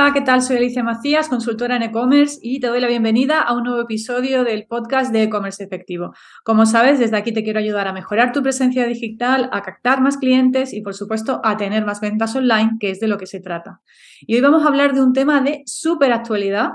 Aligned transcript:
Hola, 0.00 0.12
¿qué 0.12 0.20
tal? 0.20 0.42
Soy 0.42 0.58
Alicia 0.58 0.84
Macías, 0.84 1.28
consultora 1.28 1.74
en 1.74 1.82
e-commerce 1.82 2.38
y 2.40 2.60
te 2.60 2.68
doy 2.68 2.80
la 2.80 2.86
bienvenida 2.86 3.42
a 3.42 3.52
un 3.52 3.64
nuevo 3.64 3.80
episodio 3.80 4.44
del 4.44 4.64
podcast 4.68 5.12
de 5.12 5.24
e-commerce 5.24 5.64
efectivo. 5.64 6.14
Como 6.44 6.66
sabes, 6.66 7.00
desde 7.00 7.16
aquí 7.16 7.32
te 7.32 7.42
quiero 7.42 7.58
ayudar 7.58 7.88
a 7.88 7.92
mejorar 7.92 8.30
tu 8.30 8.40
presencia 8.40 8.86
digital, 8.86 9.50
a 9.52 9.60
captar 9.62 10.00
más 10.00 10.16
clientes 10.16 10.72
y, 10.72 10.82
por 10.82 10.94
supuesto, 10.94 11.40
a 11.42 11.56
tener 11.56 11.84
más 11.84 12.00
ventas 12.00 12.36
online, 12.36 12.76
que 12.78 12.90
es 12.90 13.00
de 13.00 13.08
lo 13.08 13.18
que 13.18 13.26
se 13.26 13.40
trata. 13.40 13.80
Y 14.20 14.36
hoy 14.36 14.40
vamos 14.40 14.62
a 14.62 14.68
hablar 14.68 14.94
de 14.94 15.02
un 15.02 15.12
tema 15.12 15.40
de 15.40 15.64
súper 15.66 16.12
actualidad. 16.12 16.70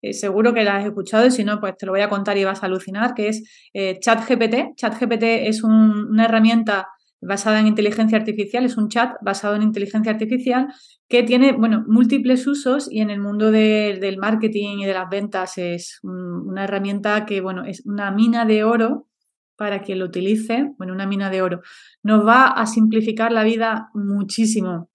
Eh, 0.00 0.12
seguro 0.12 0.54
que 0.54 0.62
la 0.62 0.76
has 0.76 0.86
escuchado 0.86 1.26
y 1.26 1.32
si 1.32 1.42
no, 1.42 1.58
pues 1.58 1.76
te 1.76 1.84
lo 1.84 1.90
voy 1.90 2.02
a 2.02 2.08
contar 2.08 2.38
y 2.38 2.44
vas 2.44 2.62
a 2.62 2.66
alucinar, 2.66 3.12
que 3.14 3.26
es 3.26 3.42
eh, 3.74 3.98
ChatGPT. 3.98 4.76
ChatGPT 4.76 5.24
es 5.24 5.64
una 5.64 6.26
herramienta 6.26 6.86
basada 7.20 7.60
en 7.60 7.66
inteligencia 7.66 8.18
artificial, 8.18 8.64
es 8.64 8.76
un 8.76 8.88
chat 8.88 9.16
basado 9.22 9.56
en 9.56 9.62
inteligencia 9.62 10.12
artificial 10.12 10.68
que 11.08 11.22
tiene, 11.22 11.52
bueno, 11.52 11.84
múltiples 11.88 12.46
usos 12.46 12.90
y 12.90 13.00
en 13.00 13.10
el 13.10 13.20
mundo 13.20 13.50
del 13.50 14.18
marketing 14.18 14.78
y 14.78 14.86
de 14.86 14.94
las 14.94 15.08
ventas 15.08 15.58
es 15.58 15.98
una 16.02 16.64
herramienta 16.64 17.26
que, 17.26 17.40
bueno, 17.40 17.64
es 17.64 17.84
una 17.86 18.10
mina 18.10 18.44
de 18.44 18.64
oro 18.64 19.08
para 19.56 19.82
quien 19.82 19.98
lo 19.98 20.04
utilice, 20.04 20.72
bueno, 20.78 20.92
una 20.92 21.06
mina 21.06 21.30
de 21.30 21.42
oro. 21.42 21.62
Nos 22.02 22.24
va 22.24 22.46
a 22.46 22.66
simplificar 22.66 23.32
la 23.32 23.42
vida 23.42 23.90
muchísimo, 23.94 24.90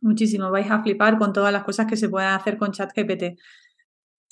muchísimo. 0.00 0.50
Vais 0.50 0.70
a 0.70 0.82
flipar 0.82 1.18
con 1.18 1.32
todas 1.32 1.52
las 1.52 1.62
cosas 1.62 1.86
que 1.86 1.96
se 1.96 2.08
pueden 2.08 2.30
hacer 2.30 2.56
con 2.56 2.72
ChatGPT 2.72 3.38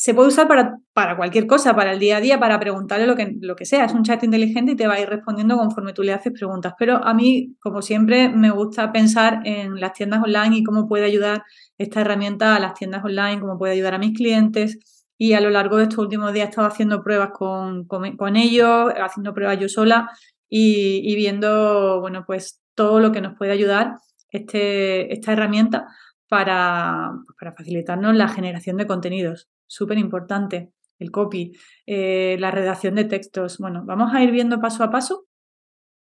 se 0.00 0.14
puede 0.14 0.28
usar 0.28 0.46
para, 0.46 0.78
para, 0.92 1.16
cualquier 1.16 1.48
cosa, 1.48 1.74
para 1.74 1.92
el 1.92 1.98
día 1.98 2.18
a 2.18 2.20
día, 2.20 2.38
para 2.38 2.60
preguntarle 2.60 3.04
lo 3.04 3.16
que, 3.16 3.34
lo 3.40 3.56
que 3.56 3.66
sea. 3.66 3.84
Es 3.84 3.92
un 3.94 4.04
chat 4.04 4.22
inteligente 4.22 4.72
y 4.72 4.76
te 4.76 4.86
va 4.86 4.94
a 4.94 5.00
ir 5.00 5.08
respondiendo 5.08 5.56
conforme 5.56 5.92
tú 5.92 6.04
le 6.04 6.12
haces 6.12 6.32
preguntas. 6.32 6.74
Pero 6.78 7.04
a 7.04 7.14
mí, 7.14 7.56
como 7.58 7.82
siempre, 7.82 8.28
me 8.28 8.50
gusta 8.52 8.92
pensar 8.92 9.40
en 9.44 9.80
las 9.80 9.94
tiendas 9.94 10.22
online 10.22 10.58
y 10.58 10.62
cómo 10.62 10.86
puede 10.86 11.04
ayudar 11.04 11.42
esta 11.78 12.02
herramienta 12.02 12.54
a 12.54 12.60
las 12.60 12.74
tiendas 12.74 13.04
online, 13.04 13.40
cómo 13.40 13.58
puede 13.58 13.72
ayudar 13.72 13.94
a 13.94 13.98
mis 13.98 14.16
clientes. 14.16 14.78
Y 15.18 15.32
a 15.32 15.40
lo 15.40 15.50
largo 15.50 15.78
de 15.78 15.84
estos 15.84 15.98
últimos 15.98 16.32
días 16.32 16.46
he 16.46 16.50
estado 16.50 16.68
haciendo 16.68 17.02
pruebas 17.02 17.30
con, 17.32 17.84
con, 17.88 18.36
ellos, 18.36 18.92
haciendo 19.02 19.34
pruebas 19.34 19.58
yo 19.58 19.68
sola 19.68 20.08
y, 20.48 21.02
y, 21.02 21.16
viendo, 21.16 22.00
bueno, 22.00 22.22
pues 22.24 22.62
todo 22.76 23.00
lo 23.00 23.10
que 23.10 23.20
nos 23.20 23.36
puede 23.36 23.50
ayudar 23.50 23.96
este, 24.30 25.12
esta 25.12 25.32
herramienta 25.32 25.88
para, 26.28 27.10
para 27.36 27.52
facilitarnos 27.52 28.14
la 28.14 28.28
generación 28.28 28.76
de 28.76 28.86
contenidos 28.86 29.48
súper 29.68 29.98
importante, 29.98 30.72
el 30.98 31.12
copy, 31.12 31.52
eh, 31.86 32.36
la 32.40 32.50
redacción 32.50 32.96
de 32.96 33.04
textos. 33.04 33.58
Bueno, 33.58 33.84
vamos 33.86 34.12
a 34.12 34.22
ir 34.22 34.32
viendo 34.32 34.60
paso 34.60 34.82
a 34.82 34.90
paso 34.90 35.26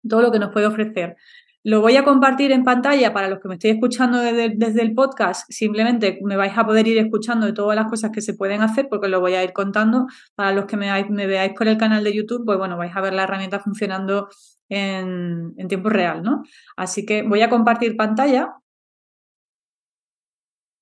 todo 0.07 0.21
lo 0.21 0.31
que 0.31 0.39
nos 0.39 0.51
puede 0.51 0.65
ofrecer. 0.65 1.15
Lo 1.63 1.81
voy 1.81 1.97
a 1.97 2.05
compartir 2.05 2.51
en 2.53 2.63
pantalla 2.63 3.11
para 3.13 3.27
los 3.27 3.39
que 3.39 3.49
me 3.49 3.55
estéis 3.55 3.73
escuchando 3.75 4.19
desde, 4.19 4.81
el 4.81 4.93
podcast. 4.93 5.51
Simplemente 5.51 6.17
me 6.23 6.37
vais 6.37 6.57
a 6.57 6.65
poder 6.65 6.87
ir 6.87 6.97
escuchando 6.97 7.45
de 7.45 7.51
todas 7.51 7.75
las 7.75 7.89
cosas 7.89 8.11
que 8.11 8.21
se 8.21 8.35
pueden 8.35 8.61
hacer 8.61 8.87
porque 8.89 9.09
lo 9.09 9.19
voy 9.19 9.33
a 9.33 9.43
ir 9.43 9.51
contando. 9.51 10.05
Para 10.35 10.53
los 10.53 10.65
que 10.65 10.77
me, 10.77 10.87
veáis 11.27 11.53
por 11.57 11.67
el 11.67 11.77
canal 11.77 12.05
de 12.05 12.15
YouTube, 12.15 12.45
pues 12.45 12.57
bueno, 12.57 12.77
vais 12.77 12.95
a 12.95 13.02
ver 13.02 13.13
la 13.13 13.23
herramienta 13.23 13.59
funcionando 13.59 14.29
en, 14.69 15.53
en 15.57 15.67
tiempo 15.67 15.89
real, 15.89 16.23
¿no? 16.23 16.43
Así 16.77 17.05
que 17.05 17.23
voy 17.23 17.41
a 17.41 17.49
compartir 17.49 17.97
pantalla 17.97 18.53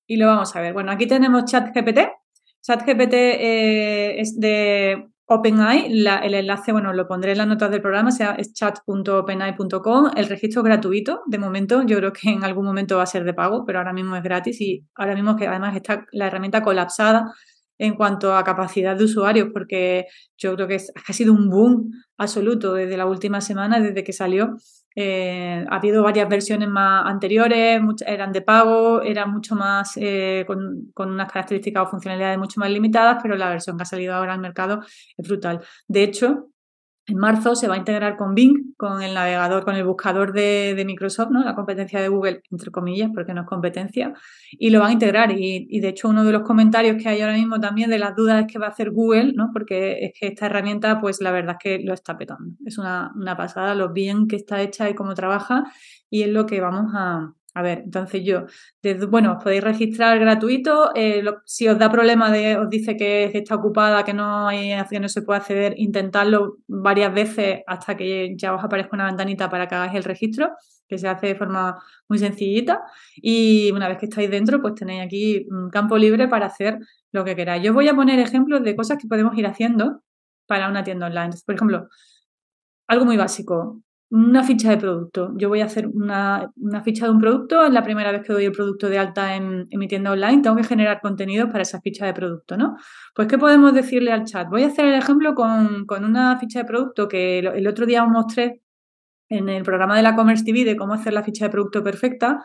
y 0.06 0.16
lo 0.16 0.26
vamos 0.28 0.54
a 0.54 0.60
ver. 0.60 0.72
Bueno, 0.72 0.92
aquí 0.92 1.06
tenemos 1.06 1.44
ChatGPT, 1.46 1.98
ChatGPT 2.66 3.14
eh, 3.14 4.20
es 4.20 4.40
de 4.40 5.08
OpenAI, 5.26 5.86
el 5.86 6.34
enlace, 6.34 6.72
bueno, 6.72 6.92
lo 6.92 7.06
pondré 7.06 7.32
en 7.32 7.38
las 7.38 7.46
notas 7.46 7.70
del 7.70 7.80
programa, 7.80 8.10
sea, 8.10 8.32
es 8.32 8.52
chat.openai.com. 8.54 10.10
El 10.16 10.26
registro 10.26 10.62
es 10.62 10.64
gratuito, 10.64 11.22
de 11.26 11.38
momento, 11.38 11.82
yo 11.82 11.96
creo 11.98 12.12
que 12.12 12.30
en 12.30 12.42
algún 12.44 12.64
momento 12.64 12.96
va 12.96 13.04
a 13.04 13.06
ser 13.06 13.24
de 13.24 13.34
pago, 13.34 13.64
pero 13.64 13.78
ahora 13.78 13.92
mismo 13.92 14.16
es 14.16 14.22
gratis 14.22 14.60
y 14.60 14.84
ahora 14.96 15.14
mismo 15.14 15.36
que 15.36 15.46
además 15.46 15.76
está 15.76 16.06
la 16.10 16.26
herramienta 16.26 16.62
colapsada 16.62 17.32
en 17.78 17.94
cuanto 17.94 18.36
a 18.36 18.42
capacidad 18.42 18.96
de 18.96 19.04
usuarios, 19.04 19.48
porque 19.52 20.06
yo 20.36 20.54
creo 20.54 20.66
que 20.66 20.80
ha 21.08 21.12
sido 21.12 21.32
un 21.32 21.50
boom 21.50 21.90
absoluto 22.16 22.74
desde 22.74 22.96
la 22.96 23.06
última 23.06 23.40
semana, 23.40 23.80
desde 23.80 24.02
que 24.02 24.12
salió. 24.12 24.56
Eh, 24.98 25.62
ha 25.68 25.76
habido 25.76 26.02
varias 26.02 26.26
versiones 26.26 26.70
más 26.70 27.04
anteriores, 27.06 27.82
eran 28.06 28.32
de 28.32 28.40
pago, 28.40 29.02
eran 29.02 29.30
mucho 29.30 29.54
más 29.54 29.92
eh, 29.96 30.44
con, 30.46 30.90
con, 30.94 31.10
unas 31.10 31.30
características 31.30 31.82
o 31.86 31.90
funcionalidades 31.90 32.38
mucho 32.38 32.60
más 32.60 32.70
limitadas, 32.70 33.18
pero 33.22 33.36
la 33.36 33.50
versión 33.50 33.76
que 33.76 33.82
ha 33.82 33.86
salido 33.86 34.14
ahora 34.14 34.32
al 34.32 34.40
mercado 34.40 34.80
es 35.16 35.28
brutal. 35.28 35.60
De 35.86 36.02
hecho, 36.02 36.48
en 37.06 37.18
marzo 37.18 37.54
se 37.54 37.68
va 37.68 37.74
a 37.74 37.78
integrar 37.78 38.16
con 38.16 38.34
Bing, 38.34 38.74
con 38.76 39.00
el 39.00 39.14
navegador, 39.14 39.64
con 39.64 39.76
el 39.76 39.84
buscador 39.84 40.32
de, 40.32 40.82
Microsoft, 40.84 41.30
¿no? 41.30 41.44
La 41.44 41.54
competencia 41.54 42.00
de 42.00 42.08
Google, 42.08 42.42
entre 42.50 42.70
comillas, 42.70 43.10
porque 43.14 43.32
no 43.32 43.42
es 43.42 43.46
competencia, 43.46 44.12
y 44.50 44.70
lo 44.70 44.80
van 44.80 44.90
a 44.90 44.92
integrar. 44.92 45.32
Y, 45.32 45.80
de 45.80 45.88
hecho, 45.88 46.08
uno 46.08 46.24
de 46.24 46.32
los 46.32 46.42
comentarios 46.42 47.00
que 47.00 47.08
hay 47.08 47.20
ahora 47.20 47.34
mismo 47.34 47.60
también 47.60 47.90
de 47.90 47.98
las 47.98 48.16
dudas 48.16 48.44
es 48.44 48.52
que 48.52 48.58
va 48.58 48.66
a 48.66 48.70
hacer 48.70 48.90
Google, 48.90 49.32
¿no? 49.34 49.50
Porque 49.52 49.98
es 50.00 50.12
que 50.18 50.26
esta 50.28 50.46
herramienta, 50.46 51.00
pues 51.00 51.20
la 51.20 51.30
verdad 51.30 51.56
es 51.60 51.78
que 51.78 51.84
lo 51.84 51.94
está 51.94 52.18
petando. 52.18 52.56
Es 52.64 52.76
una, 52.76 53.12
una 53.14 53.36
pasada 53.36 53.74
lo 53.74 53.92
bien 53.92 54.26
que 54.26 54.36
está 54.36 54.60
hecha 54.60 54.90
y 54.90 54.94
cómo 54.94 55.14
trabaja, 55.14 55.64
y 56.10 56.22
es 56.22 56.28
lo 56.28 56.46
que 56.46 56.60
vamos 56.60 56.92
a, 56.94 57.32
a 57.56 57.62
ver, 57.62 57.78
entonces 57.86 58.22
yo, 58.22 58.44
bueno, 59.08 59.32
os 59.32 59.42
podéis 59.42 59.64
registrar 59.64 60.18
gratuito. 60.18 60.90
Eh, 60.94 61.24
si 61.46 61.66
os 61.66 61.78
da 61.78 61.90
problema 61.90 62.30
de, 62.30 62.58
os 62.58 62.68
dice 62.68 62.98
que 62.98 63.24
está 63.32 63.54
ocupada, 63.54 64.04
que 64.04 64.12
no 64.12 64.46
hay, 64.46 64.76
que 64.90 65.00
no 65.00 65.08
se 65.08 65.22
puede 65.22 65.38
acceder, 65.38 65.72
intentadlo 65.78 66.58
varias 66.68 67.14
veces 67.14 67.62
hasta 67.66 67.96
que 67.96 68.34
ya 68.36 68.54
os 68.54 68.62
aparezca 68.62 68.94
una 68.94 69.06
ventanita 69.06 69.48
para 69.48 69.66
que 69.66 69.74
hagáis 69.74 69.94
el 69.94 70.04
registro, 70.04 70.52
que 70.86 70.98
se 70.98 71.08
hace 71.08 71.28
de 71.28 71.34
forma 71.34 71.82
muy 72.08 72.18
sencillita. 72.18 72.82
Y 73.16 73.70
una 73.72 73.88
vez 73.88 73.96
que 73.96 74.06
estáis 74.06 74.30
dentro, 74.30 74.60
pues 74.60 74.74
tenéis 74.74 75.02
aquí 75.02 75.46
un 75.50 75.70
campo 75.70 75.96
libre 75.96 76.28
para 76.28 76.46
hacer 76.46 76.78
lo 77.10 77.24
que 77.24 77.34
queráis. 77.34 77.62
Yo 77.62 77.72
voy 77.72 77.88
a 77.88 77.94
poner 77.94 78.18
ejemplos 78.18 78.62
de 78.64 78.76
cosas 78.76 78.98
que 78.98 79.08
podemos 79.08 79.34
ir 79.38 79.46
haciendo 79.46 80.02
para 80.46 80.68
una 80.68 80.84
tienda 80.84 81.06
online. 81.06 81.30
Por 81.46 81.54
ejemplo, 81.54 81.88
algo 82.86 83.06
muy 83.06 83.16
básico 83.16 83.80
una 84.10 84.44
ficha 84.44 84.70
de 84.70 84.76
producto. 84.76 85.32
Yo 85.36 85.48
voy 85.48 85.60
a 85.60 85.64
hacer 85.64 85.88
una, 85.88 86.52
ficha 86.84 87.06
de 87.06 87.12
un 87.12 87.20
producto, 87.20 87.64
es 87.64 87.72
la 87.72 87.82
primera 87.82 88.12
vez 88.12 88.22
que 88.22 88.32
doy 88.32 88.44
el 88.44 88.52
producto 88.52 88.88
de 88.88 88.98
alta 88.98 89.34
en, 89.34 89.66
mi 89.70 89.88
tienda 89.88 90.12
online, 90.12 90.42
tengo 90.42 90.56
que 90.56 90.64
generar 90.64 91.00
contenido 91.00 91.48
para 91.48 91.62
esa 91.62 91.80
ficha 91.80 92.06
de 92.06 92.14
producto, 92.14 92.56
¿no? 92.56 92.76
Pues, 93.14 93.28
¿qué 93.28 93.38
podemos 93.38 93.74
decirle 93.74 94.12
al 94.12 94.24
chat? 94.24 94.48
Voy 94.48 94.62
a 94.62 94.68
hacer 94.68 94.86
el 94.86 94.94
ejemplo 94.94 95.34
con, 95.34 95.86
una 96.04 96.38
ficha 96.38 96.60
de 96.60 96.64
producto 96.66 97.08
que 97.08 97.40
el 97.40 97.66
otro 97.66 97.86
día 97.86 98.04
os 98.04 98.10
mostré 98.10 98.62
en 99.28 99.48
el 99.48 99.64
programa 99.64 99.96
de 99.96 100.02
la 100.02 100.14
Commerce 100.14 100.44
TV 100.44 100.64
de 100.64 100.76
cómo 100.76 100.94
hacer 100.94 101.12
la 101.12 101.22
ficha 101.22 101.46
de 101.46 101.50
producto 101.50 101.82
perfecta 101.82 102.44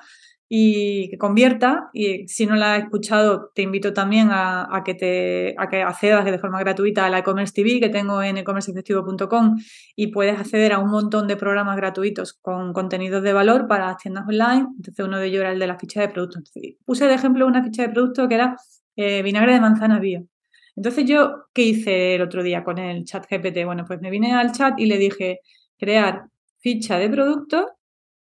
y 0.54 1.10
que 1.10 1.18
convierta. 1.18 1.90
Y 1.94 2.28
si 2.28 2.46
no 2.46 2.58
la 2.58 2.76
has 2.76 2.84
escuchado, 2.84 3.52
te 3.56 3.62
invito 3.62 3.94
también 3.94 4.28
a, 4.32 4.82
que 4.84 4.94
te 4.94 5.56
a 5.58 5.70
que 5.70 5.82
accedas 5.82 6.26
de 6.26 6.38
forma 6.40 6.60
gratuita 6.60 7.06
a 7.06 7.10
la 7.10 7.20
e-commerce 7.20 7.54
TV 7.54 7.80
que 7.80 7.88
tengo 7.88 8.22
en 8.22 8.36
e-commerceefectivo.com 8.36 9.58
y 9.96 10.08
puedes 10.08 10.38
acceder 10.38 10.74
a 10.74 10.80
un 10.80 10.92
montón 10.92 11.26
de 11.30 11.38
programas 11.38 11.78
gratuitos 11.78 12.34
con 12.34 12.74
contenidos 12.74 13.24
de 13.24 13.32
valor 13.32 13.66
para 13.70 13.86
las 13.88 13.98
tiendas 13.98 14.28
online. 14.28 14.68
Entonces, 14.76 15.06
uno 15.06 15.20
de 15.20 15.28
ellos 15.28 15.40
era 15.40 15.54
el 15.54 15.60
de 15.60 15.68
la 15.68 15.80
ficha 15.80 16.02
de 16.02 16.10
producto. 16.10 16.42
puse 16.84 17.08
de 17.08 17.14
ejemplo 17.14 17.48
una 17.48 17.64
ficha 17.64 17.84
de 17.84 17.90
producto 17.94 18.28
que 18.28 18.36
era 18.36 18.58
eh, 18.98 19.22
vinagre 19.24 19.54
de 19.54 19.62
manzana 19.62 20.00
bio. 20.00 20.28
Entonces, 20.76 21.06
yo, 21.06 21.46
¿qué 21.54 21.62
hice 21.62 22.16
el 22.16 22.24
otro 22.24 22.44
día 22.44 22.66
con 22.66 22.78
el 22.78 23.06
chat 23.06 23.26
GPT? 23.26 23.64
Bueno, 23.64 23.86
pues 23.88 24.02
me 24.02 24.10
vine 24.10 24.34
al 24.34 24.52
chat 24.52 24.78
y 24.78 24.86
le 24.88 24.98
dije 24.98 25.40
crear 25.80 26.26
ficha 26.60 26.98
de 26.98 27.10
producto 27.10 27.70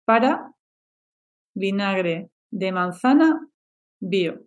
para 0.06 0.55
vinagre 1.56 2.30
de 2.50 2.72
manzana 2.72 3.40
bio. 3.98 4.42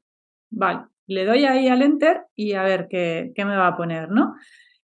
Vale, 0.52 0.86
le 1.08 1.26
doy 1.26 1.46
ahí 1.46 1.68
al 1.68 1.82
enter 1.82 2.22
y 2.36 2.54
a 2.54 2.64
ver 2.64 2.88
qué, 2.90 3.34
me 3.38 3.58
va 3.58 3.68
a 3.68 3.78
poner, 3.78 4.10
¿no? 4.10 4.36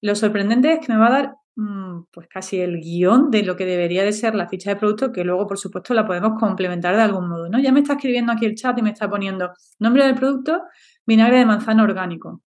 Lo 0.00 0.14
sorprendente 0.14 0.72
es 0.72 0.86
que 0.86 0.92
me 0.92 0.98
va 0.98 1.06
a 1.08 1.10
dar 1.10 1.34
mm, 1.56 2.04
pues 2.12 2.28
casi 2.28 2.60
el 2.60 2.80
guion 2.80 3.30
de 3.30 3.42
lo 3.42 3.56
que 3.56 3.66
debería 3.66 4.04
de 4.04 4.12
ser 4.12 4.34
la 4.34 4.48
ficha 4.48 4.70
de 4.70 4.76
producto, 4.76 5.12
que 5.12 5.24
luego, 5.24 5.46
por 5.46 5.58
supuesto, 5.58 5.94
la 5.94 6.06
podemos 6.06 6.38
complementar 6.38 6.96
de 6.96 7.02
algún 7.02 7.28
modo, 7.28 7.48
¿no? 7.48 7.58
Ya 7.60 7.72
me 7.72 7.80
está 7.80 7.94
escribiendo 7.94 8.32
aquí 8.32 8.46
el 8.46 8.54
chat 8.54 8.78
y 8.78 8.82
me 8.82 8.90
está 8.90 9.08
poniendo 9.08 9.52
nombre 9.78 10.04
del 10.04 10.14
producto, 10.14 10.62
vinagre 11.06 11.38
de 11.38 11.46
manzana 11.46 11.84
orgánico. 11.84 12.43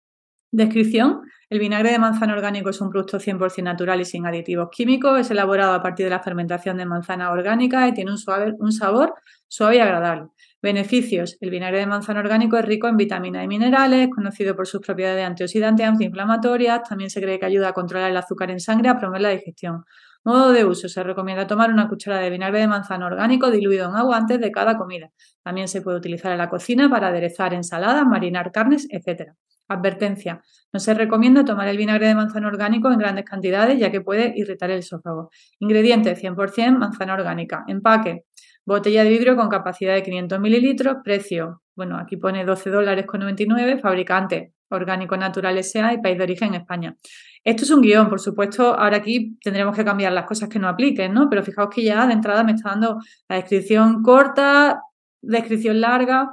Descripción. 0.57 1.21
El 1.51 1.59
vinagre 1.59 1.91
de 1.91 1.99
manzana 1.99 2.33
orgánico 2.33 2.71
es 2.71 2.81
un 2.81 2.89
producto 2.89 3.19
100% 3.19 3.63
natural 3.63 4.01
y 4.01 4.07
sin 4.07 4.25
aditivos 4.25 4.71
químicos. 4.73 5.21
Es 5.21 5.31
elaborado 5.31 5.75
a 5.75 5.83
partir 5.83 6.07
de 6.07 6.11
la 6.11 6.21
fermentación 6.21 6.79
de 6.79 6.87
manzana 6.87 7.31
orgánica 7.31 7.87
y 7.87 7.93
tiene 7.93 8.11
un, 8.11 8.17
suave, 8.17 8.55
un 8.59 8.73
sabor 8.73 9.13
suave 9.49 9.77
y 9.77 9.81
agradable. 9.81 10.29
Beneficios. 10.63 11.37
El 11.43 11.51
vinagre 11.51 11.81
de 11.81 11.87
manzana 11.87 12.21
orgánico 12.21 12.57
es 12.57 12.65
rico 12.65 12.89
en 12.89 12.97
vitaminas 12.97 13.45
y 13.45 13.49
minerales, 13.49 14.09
conocido 14.09 14.57
por 14.57 14.67
sus 14.67 14.81
propiedades 14.81 15.27
antioxidantes, 15.27 15.87
antiinflamatorias. 15.87 16.85
También 16.89 17.11
se 17.11 17.21
cree 17.21 17.39
que 17.39 17.45
ayuda 17.45 17.69
a 17.69 17.73
controlar 17.75 18.11
el 18.11 18.17
azúcar 18.17 18.51
en 18.51 18.59
sangre 18.59 18.89
y 18.89 18.91
a 18.93 18.99
promover 18.99 19.21
la 19.21 19.29
digestión. 19.29 19.85
Modo 20.25 20.53
de 20.53 20.65
uso. 20.65 20.89
Se 20.89 21.03
recomienda 21.03 21.47
tomar 21.47 21.71
una 21.71 21.87
cucharada 21.87 22.23
de 22.23 22.31
vinagre 22.31 22.61
de 22.61 22.67
manzana 22.67 23.05
orgánico 23.05 23.51
diluido 23.51 23.91
en 23.91 23.95
agua 23.95 24.17
antes 24.17 24.41
de 24.41 24.51
cada 24.51 24.79
comida. 24.79 25.11
También 25.43 25.69
se 25.69 25.83
puede 25.83 25.99
utilizar 25.99 26.33
en 26.33 26.39
la 26.39 26.49
cocina 26.49 26.89
para 26.89 27.09
aderezar 27.09 27.53
ensaladas, 27.53 28.07
marinar 28.07 28.53
carnes, 28.53 28.89
etc. 28.91 29.35
Advertencia. 29.69 30.43
No 30.73 30.81
se 30.81 30.95
recomienda 30.95 31.45
tomar 31.45 31.69
el 31.69 31.77
vinagre 31.77 32.09
de 32.09 32.15
manzana 32.15 32.49
orgánico 32.49 32.91
en 32.91 32.99
grandes 32.99 33.25
cantidades 33.25 33.79
ya 33.79 33.91
que 33.91 34.01
puede 34.01 34.33
irritar 34.37 34.71
el 34.71 34.79
esófago. 34.79 35.31
Ingredientes 35.59 36.23
100% 36.23 36.79
manzana 36.79 37.15
orgánica. 37.15 37.65
Empaque. 37.67 38.25
Botella 38.65 39.05
de 39.05 39.11
vidrio 39.11 39.37
con 39.37 39.49
capacidad 39.49 39.95
de 39.95 40.03
500 40.03 40.41
mililitros. 40.41 40.97
Precio 41.05 41.63
bueno, 41.77 41.99
aquí 41.99 42.17
pone 42.17 42.45
12 42.45 42.71
dólares 42.71 43.07
con 43.07 43.21
99, 43.21 43.79
fabricante 43.79 44.55
orgánico 44.71 45.17
natural 45.17 45.63
SA 45.63 45.93
y 45.93 46.01
país 46.01 46.17
de 46.17 46.25
origen 46.25 46.55
España. 46.55 46.97
Esto 47.45 47.63
es 47.63 47.71
un 47.71 47.83
guion, 47.83 48.09
por 48.09 48.19
supuesto, 48.19 48.75
ahora 48.75 48.97
aquí 48.97 49.39
tendremos 49.41 49.77
que 49.77 49.85
cambiar 49.85 50.13
las 50.13 50.25
cosas 50.25 50.49
que 50.49 50.59
no 50.59 50.69
apliquen, 50.69 51.13
¿no? 51.13 51.29
Pero 51.29 51.45
fijaos 51.45 51.69
que 51.73 51.85
ya 51.85 52.07
de 52.07 52.15
entrada 52.15 52.43
me 52.43 52.53
está 52.53 52.71
dando 52.71 52.99
la 53.29 53.37
descripción 53.37 54.03
corta, 54.03 54.81
descripción 55.21 55.81
larga 55.81 56.31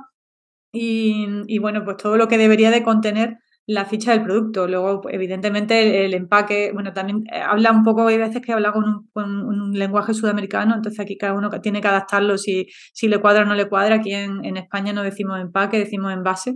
y, 0.76 1.60
bueno, 1.60 1.84
pues 1.86 1.98
todo 1.98 2.18
lo 2.18 2.28
que 2.28 2.38
debería 2.38 2.72
de 2.72 2.84
contener 2.84 3.38
la 3.66 3.86
ficha 3.86 4.12
del 4.12 4.24
producto. 4.24 4.68
Luego, 4.68 5.02
evidentemente, 5.10 6.06
el, 6.06 6.14
empaque, 6.16 6.72
bueno, 6.74 6.94
también 6.94 7.24
eh, 7.32 7.40
habla 7.40 7.72
un 7.72 7.84
poco, 7.84 8.08
hay 8.08 8.18
veces 8.18 8.42
que 8.42 8.54
habla 8.54 8.74
con 8.74 9.08
un, 9.14 9.72
lenguaje 9.74 10.14
sudamericano, 10.14 10.76
entonces 10.76 11.00
aquí 11.00 11.18
cada 11.18 11.34
uno 11.34 11.50
tiene 11.62 11.80
que 11.82 11.88
adaptarlo 11.88 12.38
si, 12.38 12.68
si 12.94 13.08
le 13.08 13.20
cuadra 13.20 13.44
o 13.44 13.46
no 13.46 13.56
le 13.56 13.70
cuadra. 13.70 13.96
Aquí 13.96 14.14
en, 14.14 14.44
en 14.44 14.58
España 14.58 14.94
no 14.94 15.04
decimos 15.04 15.40
empaque, 15.40 15.78
decimos 15.78 16.12
envase, 16.12 16.56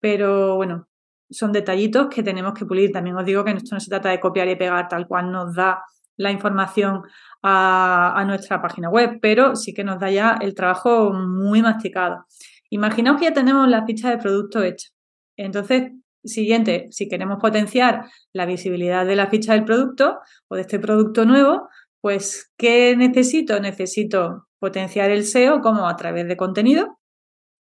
pero 0.00 0.56
bueno, 0.56 0.88
son 1.30 1.52
detallitos 1.52 2.08
que 2.08 2.22
tenemos 2.22 2.54
que 2.54 2.66
pulir. 2.66 2.92
También 2.92 3.16
os 3.16 3.24
digo 3.24 3.44
que 3.44 3.52
esto 3.52 3.76
no 3.76 3.80
se 3.80 3.90
trata 3.90 4.10
de 4.10 4.20
copiar 4.20 4.48
y 4.48 4.56
pegar 4.56 4.88
tal 4.88 5.06
cual 5.06 5.30
nos 5.30 5.54
da 5.54 5.82
la 6.16 6.30
información 6.32 7.02
a, 7.42 8.12
a, 8.16 8.24
nuestra 8.24 8.60
página 8.60 8.90
web, 8.90 9.18
pero 9.22 9.56
sí 9.56 9.72
que 9.72 9.84
nos 9.84 9.98
da 9.98 10.10
ya 10.10 10.38
el 10.40 10.54
trabajo 10.54 11.12
muy 11.12 11.62
masticado. 11.62 12.26
Imaginaos 12.72 13.18
que 13.18 13.26
ya 13.26 13.34
tenemos 13.34 13.68
la 13.68 13.84
ficha 13.84 14.10
de 14.10 14.18
producto 14.18 14.62
hecha. 14.62 14.88
Entonces, 15.36 15.92
Siguiente, 16.24 16.86
si 16.90 17.08
queremos 17.08 17.38
potenciar 17.40 18.04
la 18.32 18.46
visibilidad 18.46 19.04
de 19.04 19.16
la 19.16 19.26
ficha 19.26 19.54
del 19.54 19.64
producto 19.64 20.20
o 20.48 20.54
de 20.54 20.60
este 20.60 20.78
producto 20.78 21.24
nuevo, 21.24 21.68
pues 22.00 22.52
¿qué 22.56 22.94
necesito? 22.96 23.58
Necesito 23.58 24.46
potenciar 24.60 25.10
el 25.10 25.24
SEO 25.24 25.60
como 25.60 25.88
a 25.88 25.96
través 25.96 26.28
de 26.28 26.36
contenido. 26.36 26.98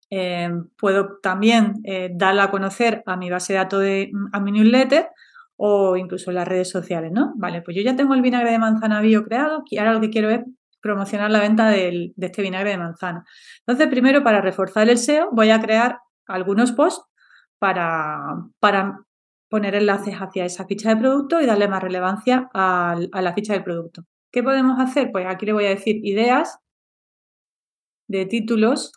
Eh, 0.09 0.49
puedo 0.77 1.19
también 1.21 1.73
eh, 1.83 2.09
darla 2.13 2.43
a 2.43 2.51
conocer 2.51 3.03
a 3.05 3.17
mi 3.17 3.29
base 3.29 3.51
de 3.51 3.59
datos 3.59 3.83
a 4.31 4.39
mi 4.39 4.51
newsletter 4.53 5.09
o 5.57 5.97
incluso 5.97 6.31
en 6.31 6.35
las 6.35 6.47
redes 6.47 6.69
sociales, 6.69 7.11
¿no? 7.11 7.33
Vale, 7.35 7.61
pues 7.61 7.75
yo 7.75 7.83
ya 7.83 7.97
tengo 7.97 8.13
el 8.13 8.21
vinagre 8.21 8.51
de 8.51 8.59
manzana 8.59 9.01
bio 9.01 9.25
creado 9.25 9.63
y 9.69 9.77
ahora 9.77 9.91
lo 9.91 9.99
que 9.99 10.09
quiero 10.09 10.29
es 10.29 10.39
promocionar 10.81 11.31
la 11.31 11.39
venta 11.39 11.69
de 11.69 12.13
este 12.17 12.41
vinagre 12.41 12.71
de 12.71 12.77
manzana. 12.77 13.23
Entonces, 13.59 13.87
primero, 13.87 14.23
para 14.23 14.41
reforzar 14.41 14.89
el 14.89 14.97
SEO, 14.97 15.29
voy 15.31 15.49
a 15.49 15.59
crear 15.59 15.99
algunos 16.27 16.71
posts 16.71 17.05
para, 17.59 18.19
para 18.59 18.99
poner 19.49 19.75
enlaces 19.75 20.15
hacia 20.15 20.45
esa 20.45 20.65
ficha 20.65 20.89
de 20.89 20.97
producto 20.97 21.41
y 21.41 21.45
darle 21.45 21.67
más 21.67 21.81
relevancia 21.81 22.49
a, 22.53 22.95
la 23.13 23.33
ficha 23.33 23.53
del 23.53 23.63
producto. 23.63 24.03
¿Qué 24.31 24.43
podemos 24.43 24.79
hacer? 24.79 25.11
Pues 25.11 25.25
aquí 25.27 25.45
le 25.45 25.53
voy 25.53 25.65
a 25.65 25.69
decir 25.69 25.99
ideas 26.03 26.59
de 28.07 28.25
títulos 28.25 28.91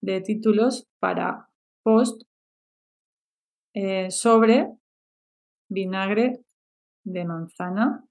de 0.00 0.20
títulos 0.20 0.86
para 1.00 1.48
post 1.82 2.24
eh, 3.74 4.10
sobre 4.10 4.68
vinagre 5.70 6.44
de 7.04 7.24
manzana 7.24 8.04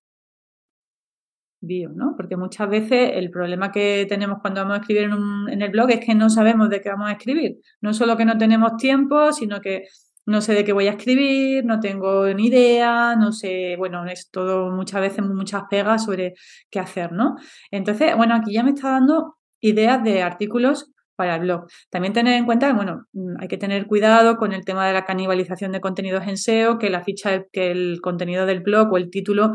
bio, 1.65 1.89
¿no? 1.89 2.15
Porque 2.15 2.37
muchas 2.37 2.69
veces 2.69 3.11
el 3.15 3.29
problema 3.29 3.71
que 3.71 4.05
tenemos 4.07 4.39
cuando 4.41 4.61
vamos 4.61 4.77
a 4.77 4.81
escribir 4.81 5.09
en, 5.49 5.61
el 5.61 5.71
blog 5.71 5.91
es 5.91 6.05
que 6.05 6.13
no 6.13 6.29
sabemos 6.29 6.69
de 6.69 6.81
qué 6.81 6.89
vamos 6.89 7.09
a 7.09 7.13
escribir. 7.13 7.57
No 7.81 7.93
solo 7.93 8.17
que 8.17 8.25
no 8.25 8.37
tenemos 8.37 8.77
tiempo, 8.77 9.31
sino 9.31 9.61
que 9.61 9.87
no 10.25 10.41
sé 10.41 10.53
de 10.53 10.63
qué 10.63 10.73
voy 10.73 10.87
a 10.87 10.91
escribir, 10.91 11.65
no 11.65 11.79
tengo 11.79 12.27
ni 12.33 12.47
idea, 12.47 13.15
no 13.15 13.31
sé, 13.31 13.75
bueno, 13.77 14.05
es 14.05 14.29
todo 14.29 14.71
muchas 14.71 15.01
veces 15.01 15.25
muchas 15.25 15.63
pegas 15.69 16.05
sobre 16.05 16.35
qué 16.69 16.79
hacer, 16.79 17.11
¿no? 17.11 17.35
Entonces, 17.71 18.15
bueno, 18.15 18.35
aquí 18.35 18.53
ya 18.53 18.63
me 18.63 18.71
está 18.71 18.91
dando 18.91 19.37
ideas 19.59 20.03
de 20.03 20.21
artículos 20.21 20.92
para 21.15 21.35
el 21.35 21.41
blog. 21.41 21.67
También 21.89 22.13
tener 22.13 22.33
en 22.33 22.45
cuenta, 22.45 22.71
bueno, 22.73 23.05
mm, 23.13 23.35
hay 23.39 23.47
que 23.47 23.57
tener 23.57 23.87
cuidado 23.87 24.37
con 24.37 24.53
el 24.53 24.65
tema 24.65 24.87
de 24.87 24.93
la 24.93 25.05
canibalización 25.05 25.71
de 25.71 25.81
contenidos 25.81 26.27
en 26.27 26.37
SEO, 26.37 26.77
que 26.77 26.89
la 26.89 27.03
ficha, 27.03 27.43
que 27.51 27.71
el 27.71 27.99
contenido 28.01 28.45
del 28.45 28.61
blog 28.61 28.91
o 28.91 28.97
el 28.97 29.09
título 29.09 29.53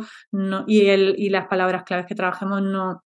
y, 0.67 0.87
el, 0.87 1.15
y 1.19 1.31
las 1.31 1.47
palabras 1.47 1.85
claves 1.85 2.07
que 2.07 2.15
trabajemos 2.15 2.63
no, 2.63 3.03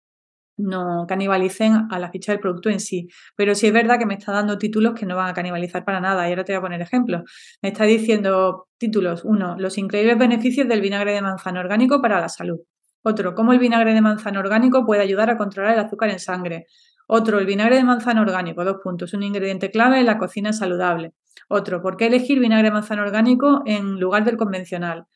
no 0.56 1.04
canibalicen 1.06 1.88
a 1.90 1.98
la 1.98 2.10
ficha 2.10 2.32
del 2.32 2.40
producto 2.40 2.70
en 2.70 2.80
sí. 2.80 3.08
Pero 3.36 3.54
sí 3.54 3.66
es 3.66 3.72
verdad 3.72 3.98
que 3.98 4.06
me 4.06 4.14
está 4.14 4.32
dando 4.32 4.58
títulos 4.58 4.94
que 4.94 5.06
no 5.06 5.16
van 5.16 5.28
a 5.28 5.34
canibalizar 5.34 5.84
para 5.84 6.00
nada. 6.00 6.26
Y 6.28 6.30
ahora 6.32 6.44
te 6.44 6.52
voy 6.52 6.58
a 6.58 6.62
poner 6.62 6.80
ejemplos. 6.80 7.22
Me 7.62 7.70
está 7.70 7.84
diciendo 7.84 8.68
títulos. 8.78 9.24
Uno, 9.24 9.56
los 9.58 9.78
increíbles 9.78 10.18
beneficios 10.18 10.68
del 10.68 10.80
vinagre 10.80 11.12
de 11.12 11.22
manzana 11.22 11.60
orgánico 11.60 12.00
para 12.00 12.20
la 12.20 12.28
salud. 12.28 12.60
Otro, 13.02 13.34
cómo 13.34 13.52
el 13.52 13.58
vinagre 13.58 13.94
de 13.94 14.00
manzana 14.00 14.40
orgánico 14.40 14.84
puede 14.84 15.02
ayudar 15.02 15.30
a 15.30 15.36
controlar 15.36 15.74
el 15.74 15.80
azúcar 15.80 16.10
en 16.10 16.18
sangre. 16.18 16.66
Otro, 17.06 17.38
el 17.38 17.46
vinagre 17.46 17.76
de 17.76 17.84
manzana 17.84 18.22
orgánico, 18.22 18.64
dos 18.64 18.78
puntos, 18.82 19.14
un 19.14 19.22
ingrediente 19.22 19.70
clave 19.70 20.00
en 20.00 20.06
la 20.06 20.18
cocina 20.18 20.52
saludable. 20.52 21.12
Otro, 21.48 21.80
¿por 21.80 21.96
qué 21.96 22.06
elegir 22.06 22.40
vinagre 22.40 22.68
de 22.68 22.72
manzana 22.72 23.02
orgánico 23.02 23.62
en 23.66 24.00
lugar 24.00 24.24
del 24.24 24.36
convencional? 24.36 25.06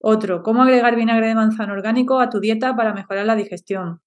Otro, 0.00 0.42
¿cómo 0.42 0.62
agregar 0.62 0.96
vinagre 0.96 1.28
de 1.28 1.34
manzana 1.34 1.72
orgánico 1.72 2.20
a 2.20 2.30
tu 2.30 2.40
dieta 2.40 2.74
para 2.76 2.92
mejorar 2.92 3.26
la 3.26 3.36
digestión? 3.36 4.00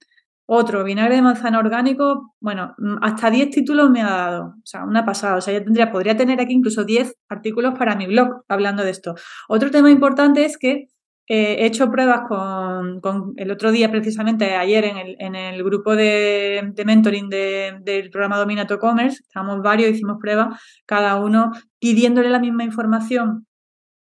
Otro, 0.45 0.83
vinagre 0.83 1.15
de 1.15 1.21
manzana 1.21 1.59
orgánico, 1.59 2.33
bueno, 2.39 2.73
mm, 2.79 2.97
hasta 3.03 3.29
10 3.29 3.51
títulos 3.51 3.89
me 3.91 4.01
ha 4.01 4.09
dado, 4.09 4.43
o 4.57 4.65
sea, 4.65 4.83
una 4.83 5.05
pasada, 5.05 5.35
o 5.35 5.41
sea, 5.41 5.53
ya 5.53 5.63
tendría, 5.63 5.91
podría 5.91 6.17
tener 6.17 6.41
aquí 6.41 6.53
incluso 6.53 6.83
10 6.85 7.15
artículos 7.29 7.77
para 7.77 7.95
mi 7.95 8.07
blog 8.07 8.43
hablando 8.47 8.83
de 8.83 8.89
esto. 8.89 9.15
Otro 9.47 9.69
tema 9.71 9.91
importante 9.91 10.45
es 10.45 10.57
que 10.57 10.87
he 11.29 11.65
hecho 11.65 11.91
pruebas 11.91 12.21
con, 12.27 13.33
el 13.37 13.51
otro 13.51 13.71
día, 13.71 13.91
precisamente 13.91 14.55
ayer, 14.55 14.83
en 14.83 14.97
el, 14.97 15.15
en 15.19 15.35
el 15.35 15.63
grupo 15.63 15.95
de, 15.95 16.73
mentoring 16.83 17.29
del 17.29 18.09
programa 18.09 18.37
Dominato 18.37 18.79
Commerce, 18.79 19.19
estábamos 19.21 19.61
varios, 19.61 19.91
hicimos 19.91 20.17
pruebas, 20.19 20.59
cada 20.87 21.17
uno 21.17 21.51
pidiéndole 21.79 22.29
la 22.29 22.39
misma 22.39 22.63
información 22.63 23.45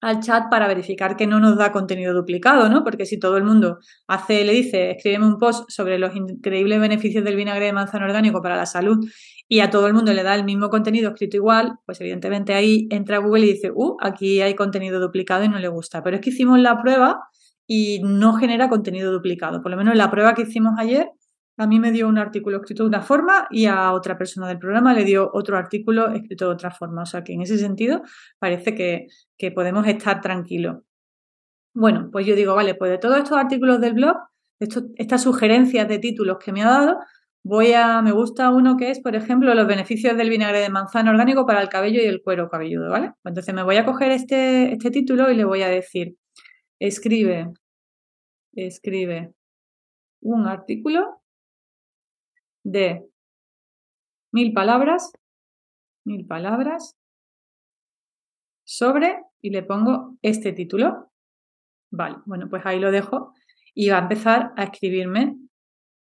al 0.06 0.20
chat 0.20 0.48
para 0.50 0.68
verificar 0.68 1.16
que 1.16 1.26
no 1.26 1.40
nos 1.40 1.56
da 1.56 1.72
contenido 1.72 2.14
duplicado, 2.14 2.68
¿no? 2.68 2.84
Porque 2.84 3.06
si 3.06 3.18
todo 3.18 3.36
el 3.36 3.44
mundo 3.44 3.78
hace, 4.06 4.44
le 4.44 4.52
dice, 4.52 4.92
escríbeme 4.92 5.26
un 5.26 5.38
post 5.38 5.68
sobre 5.68 5.98
los 5.98 6.14
increíbles 6.14 6.80
beneficios 6.80 7.24
del 7.24 7.36
vinagre 7.36 7.66
de 7.66 7.72
manzana 7.72 8.06
orgánico 8.06 8.40
para 8.40 8.56
la 8.56 8.66
salud 8.66 9.04
y 9.48 9.60
a 9.60 9.70
todo 9.70 9.86
el 9.86 9.94
mundo 9.94 10.12
le 10.12 10.22
da 10.22 10.34
el 10.34 10.44
mismo 10.44 10.70
contenido 10.70 11.10
escrito 11.10 11.36
igual, 11.36 11.78
pues 11.86 12.00
evidentemente 12.00 12.54
ahí 12.54 12.86
entra 12.90 13.18
Google 13.18 13.46
y 13.46 13.52
dice, 13.54 13.70
uh, 13.74 13.96
aquí 14.00 14.40
hay 14.40 14.54
contenido 14.54 15.00
duplicado 15.00 15.44
y 15.44 15.48
no 15.48 15.58
le 15.58 15.68
gusta. 15.68 16.02
Pero 16.02 16.16
es 16.16 16.22
que 16.22 16.30
hicimos 16.30 16.58
la 16.58 16.80
prueba 16.80 17.20
y 17.66 18.00
no 18.02 18.34
genera 18.34 18.68
contenido 18.68 19.12
duplicado. 19.12 19.62
Por 19.62 19.70
lo 19.70 19.76
menos 19.76 19.96
la 19.96 20.10
prueba 20.10 20.34
que 20.34 20.42
hicimos 20.42 20.74
ayer, 20.78 21.10
a 21.56 21.66
mí 21.66 21.80
me 21.80 21.92
dio 21.92 22.08
un 22.08 22.18
artículo 22.18 22.58
escrito 22.58 22.82
de 22.82 22.88
una 22.88 23.02
forma 23.02 23.46
y 23.50 23.66
a 23.66 23.92
otra 23.92 24.18
persona 24.18 24.48
del 24.48 24.58
programa 24.58 24.94
le 24.94 25.04
dio 25.04 25.30
otro 25.32 25.56
artículo 25.56 26.08
escrito 26.12 26.46
de 26.46 26.52
otra 26.52 26.70
forma. 26.70 27.02
O 27.02 27.06
sea 27.06 27.24
que 27.24 27.32
en 27.32 27.42
ese 27.42 27.58
sentido 27.58 28.02
parece 28.38 28.74
que, 28.74 29.06
que 29.38 29.50
podemos 29.50 29.86
estar 29.86 30.20
tranquilos. 30.20 30.82
Bueno, 31.74 32.08
pues 32.10 32.26
yo 32.26 32.34
digo, 32.34 32.54
vale, 32.54 32.74
pues 32.74 32.90
de 32.90 32.98
todos 32.98 33.18
estos 33.18 33.36
artículos 33.36 33.80
del 33.80 33.94
blog, 33.94 34.16
estas 34.96 35.22
sugerencias 35.22 35.86
de 35.88 35.98
títulos 35.98 36.38
que 36.42 36.52
me 36.52 36.62
ha 36.62 36.70
dado, 36.70 36.98
Voy 37.48 37.74
a, 37.74 38.02
me 38.02 38.10
gusta 38.10 38.50
uno 38.50 38.76
que 38.76 38.90
es, 38.90 38.98
por 38.98 39.14
ejemplo, 39.14 39.54
los 39.54 39.68
beneficios 39.68 40.16
del 40.16 40.30
vinagre 40.30 40.58
de 40.58 40.68
manzana 40.68 41.12
orgánico 41.12 41.46
para 41.46 41.62
el 41.62 41.68
cabello 41.68 42.02
y 42.02 42.06
el 42.06 42.20
cuero 42.20 42.48
cabelludo, 42.48 42.90
¿vale? 42.90 43.12
Entonces 43.24 43.54
me 43.54 43.62
voy 43.62 43.76
a 43.76 43.84
coger 43.84 44.10
este, 44.10 44.72
este 44.72 44.90
título 44.90 45.30
y 45.30 45.36
le 45.36 45.44
voy 45.44 45.62
a 45.62 45.68
decir, 45.68 46.16
escribe, 46.80 47.46
escribe 48.56 49.32
un 50.20 50.48
artículo 50.48 51.22
de 52.66 53.08
mil 54.32 54.52
palabras, 54.52 55.12
mil 56.04 56.26
palabras 56.26 56.96
sobre, 58.64 59.22
y 59.40 59.50
le 59.50 59.62
pongo 59.62 60.16
este 60.20 60.52
título. 60.52 61.12
Vale, 61.92 62.16
bueno, 62.26 62.48
pues 62.50 62.66
ahí 62.66 62.80
lo 62.80 62.90
dejo 62.90 63.32
y 63.72 63.90
va 63.90 63.98
a 63.98 64.02
empezar 64.02 64.52
a 64.56 64.64
escribirme 64.64 65.36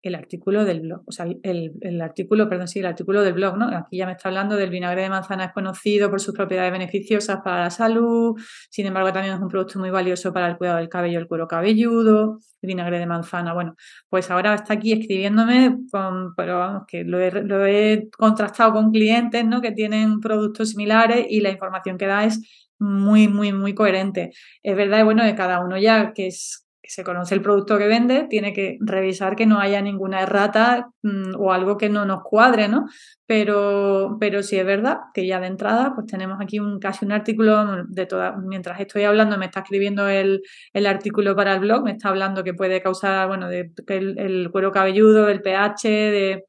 el 0.02 0.14
artículo 0.16 0.64
del 0.64 0.80
blog, 0.80 1.02
o 1.06 1.12
sea, 1.12 1.26
el, 1.42 2.00
artículo, 2.00 2.49
perdón, 2.49 2.68
sí, 2.68 2.80
el 2.80 2.87
artículo 2.87 3.23
del 3.23 3.35
blog, 3.35 3.56
¿no? 3.56 3.68
Aquí 3.68 3.99
ya 3.99 4.06
me 4.06 4.12
está 4.12 4.28
hablando 4.28 4.56
del 4.56 4.71
vinagre 4.71 5.02
de 5.02 5.09
manzana 5.09 5.44
es 5.47 5.52
conocido 5.52 6.11
por 6.11 6.21
sus 6.21 6.35
propiedades 6.35 6.73
beneficiosas 6.73 7.40
para 7.44 7.62
la 7.62 7.71
salud, 7.71 8.35
sin 8.68 8.87
embargo 8.87 9.12
también 9.12 9.35
es 9.35 9.40
un 9.40 9.49
producto 9.49 9.78
muy 9.78 9.90
valioso 9.90 10.32
para 10.32 10.49
el 10.49 10.56
cuidado 10.56 10.78
del 10.78 10.88
cabello, 10.88 11.18
el 11.21 11.28
cuero 11.28 11.47
cabelludo, 11.47 12.38
el 12.61 12.66
vinagre 12.66 12.99
de 12.99 13.06
manzana, 13.06 13.54
bueno, 13.54 13.76
pues 14.09 14.30
ahora 14.30 14.54
está 14.54 14.75
aquí 14.75 14.92
escribiéndome, 14.92 15.78
pero 16.37 16.59
vamos, 16.59 16.82
que 16.88 17.04
lo 17.04 17.21
he, 17.21 17.30
lo 17.30 17.64
he 17.64 18.09
contrastado 18.11 18.73
con 18.73 18.90
clientes, 18.90 19.44
¿no? 19.44 19.61
Que 19.61 19.71
tienen 19.71 20.21
productos 20.21 20.71
similares 20.71 21.26
y 21.28 21.40
la 21.40 21.50
información 21.50 21.97
que 21.97 22.06
da 22.06 22.25
es 22.25 22.40
muy, 22.78 23.28
muy, 23.28 23.52
muy 23.52 23.75
coherente. 23.75 24.32
Es 24.62 24.76
verdad, 24.76 25.04
bueno, 25.04 25.25
de 25.25 25.35
cada 25.35 25.61
uno 25.61 25.78
ya 25.78 26.12
que 26.12 26.26
es 26.26 26.66
se 26.92 27.04
conoce 27.04 27.34
el 27.34 27.40
producto 27.40 27.78
que 27.78 27.87
vende, 27.87 28.26
tiene 28.28 28.52
que 28.52 28.76
revisar 28.80 29.34
que 29.34 29.46
no 29.46 29.61
haya 29.61 29.80
ninguna 29.80 30.20
errata 30.20 30.90
mm, 31.02 31.37
o 31.38 31.50
algo 31.50 31.78
que 31.78 31.88
no 31.88 32.04
nos 32.04 32.22
cuadre, 32.22 32.68
¿no? 32.68 32.84
Pero, 33.26 34.18
pero 34.20 34.42
sí 34.42 34.58
es 34.58 34.66
verdad 34.66 34.99
que 35.14 35.26
ya 35.26 35.40
de 35.40 35.46
entrada, 35.46 35.94
pues 35.94 36.06
tenemos 36.06 36.38
aquí 36.38 36.58
un, 36.58 36.78
casi 36.80 37.06
un 37.06 37.12
artículo 37.12 37.87
de 37.88 38.04
toda, 38.04 38.37
mientras 38.37 38.78
estoy 38.78 39.04
hablando, 39.04 39.38
me 39.38 39.46
está 39.46 39.61
escribiendo 39.61 40.06
el, 40.06 40.42
artículo 40.87 41.34
para 41.34 41.54
el 41.54 41.61
blog, 41.61 41.82
me 41.82 41.92
está 41.92 42.11
hablando 42.11 42.44
que 42.44 42.52
puede 42.52 42.82
causar, 42.82 43.26
bueno, 43.26 43.49
de, 43.49 43.72
el, 43.87 44.18
el 44.18 44.50
cuero 44.50 44.70
cabelludo, 44.70 45.30
el 45.30 45.40
pH, 45.40 45.88
de 45.88 46.44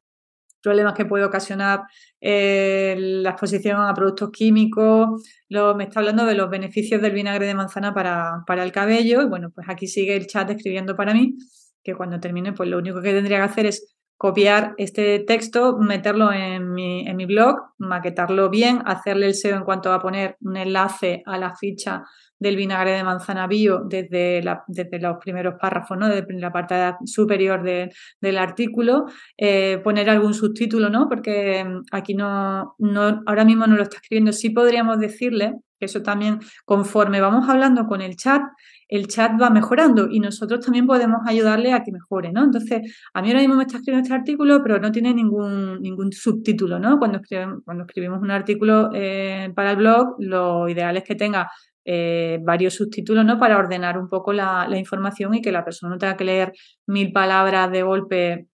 problemas 0.64 0.94
que 0.94 1.06
puede 1.06 1.26
ocasionar 1.26 1.82
eh, 2.22 2.96
la 2.98 3.32
exposición 3.32 3.82
a 3.82 3.94
productos 3.94 4.32
químicos. 4.32 5.22
Lo, 5.50 5.76
me 5.76 5.84
está 5.84 6.00
hablando 6.00 6.26
de 6.26 6.36
los 6.36 6.50
beneficios 6.50 7.02
del 7.02 7.12
vinagre 7.12 7.46
de 7.46 7.54
manzana 7.54 7.94
para, 7.94 8.44
para 8.48 8.64
el 8.64 8.72
cabello. 8.72 9.22
Y 9.22 9.26
bueno, 9.26 9.52
pues 9.54 9.68
aquí 9.70 9.86
sigue 9.88 10.16
el 10.16 10.26
chat 10.26 10.50
escribiendo 10.50 10.96
para 10.96 11.14
mí, 11.14 11.36
que 11.84 11.94
cuando 11.94 12.20
termine, 12.20 12.54
pues 12.54 12.70
lo 12.70 12.78
único 12.78 13.02
que 13.02 13.14
tendría 13.14 13.38
que 13.38 13.44
hacer 13.44 13.66
es 13.66 13.96
copiar 14.18 14.74
este 14.78 15.20
texto, 15.20 15.78
meterlo 15.78 16.32
en 16.32 16.72
mi, 16.72 17.06
en 17.06 17.18
mi 17.18 17.26
blog, 17.26 17.58
maquetarlo 17.78 18.50
bien, 18.50 18.82
hacerle 18.86 19.26
el 19.26 19.36
SEO 19.36 19.58
en 19.58 19.66
cuanto 19.66 19.92
a 19.92 20.00
poner 20.00 20.38
un 20.40 20.56
enlace 20.56 21.24
a 21.26 21.38
la 21.38 21.56
ficha 21.56 22.04
del 22.44 22.58
vinagre 22.58 22.92
de 22.92 23.04
manzana 23.04 23.48
bio 23.48 23.84
desde, 23.86 24.44
desde 24.68 25.00
los 25.00 25.18
primeros 25.18 25.56
párrafos, 25.60 25.98
¿no? 25.98 26.08
desde 26.10 26.40
la 26.40 26.52
parte 26.52 26.76
superior 27.06 27.64
del 27.64 28.38
artículo, 28.38 29.06
eh, 29.38 29.80
poner 29.84 30.10
algún 30.10 30.34
subtítulo, 30.34 30.90
¿no? 30.90 31.08
porque 31.08 31.64
mm, 31.64 31.84
aquí 31.92 32.14
no, 32.14 32.76
no, 32.78 33.24
ahora 33.26 33.46
mismo 33.46 33.66
no 33.66 33.76
lo 33.76 33.84
está 33.84 33.98
escribiendo, 33.98 34.34
sí 34.34 34.50
podríamos 34.50 35.00
decirle 35.00 35.54
que 35.80 35.86
eso 35.86 36.02
también, 36.02 36.40
conforme 36.66 37.22
vamos 37.22 37.50
hablando 37.50 37.88
con 37.88 38.02
el 38.02 38.16
chat, 38.16 38.42
el 38.88 39.08
chat 39.08 39.32
va 39.42 39.50
mejorando 39.50 40.08
y 40.10 40.20
nosotros 40.20 40.64
también 40.64 40.86
podemos 40.86 41.22
ayudarle 41.26 41.74
a 41.74 41.84
que 41.84 41.92
mejore, 41.92 42.32
¿no? 42.32 42.44
Entonces, 42.44 42.82
a 43.14 43.22
mí 43.22 43.30
ahora 43.30 43.40
mismo 43.40 43.56
me 43.56 43.64
está 43.64 43.78
escribiendo 43.78 44.06
este 44.06 44.14
artículo, 44.14 44.62
pero 44.62 44.80
no 44.80 44.92
tiene 44.92 45.14
ningún, 45.14 45.82
ningún 45.82 46.12
subtítulo, 46.12 46.80
¿no? 46.80 47.00
Cuando, 47.00 47.18
escribimos, 47.18 47.64
cuando 47.66 47.86
escribimos 47.86 48.22
un 48.22 48.32
artículo 48.32 48.92
eh, 48.94 49.52
para 49.56 49.72
el 49.72 49.78
blog, 49.78 50.16
lo 50.20 50.70
ideal 50.70 50.96
es 50.98 51.04
que 51.04 51.16
tenga 51.16 51.50
eh, 51.86 52.40
varios 52.42 52.76
subtítulos, 52.76 53.26
¿no? 53.26 53.40
Para 53.40 53.58
ordenar 53.58 53.98
un 53.98 54.10
poco 54.10 54.34
la, 54.34 54.68
información 54.78 55.34
y 55.36 55.42
que 55.42 55.52
la 55.52 55.66
persona 55.66 55.94
no 55.94 56.00
tenga 56.00 56.18
que 56.18 56.24
leer 56.24 56.54
mil 56.88 57.12
palabras 57.12 57.72
de 57.72 57.84
golpe 57.84 58.48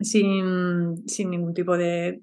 sin, 0.00 0.94
ningún 1.30 1.54
tipo 1.54 1.76
de, 1.76 2.18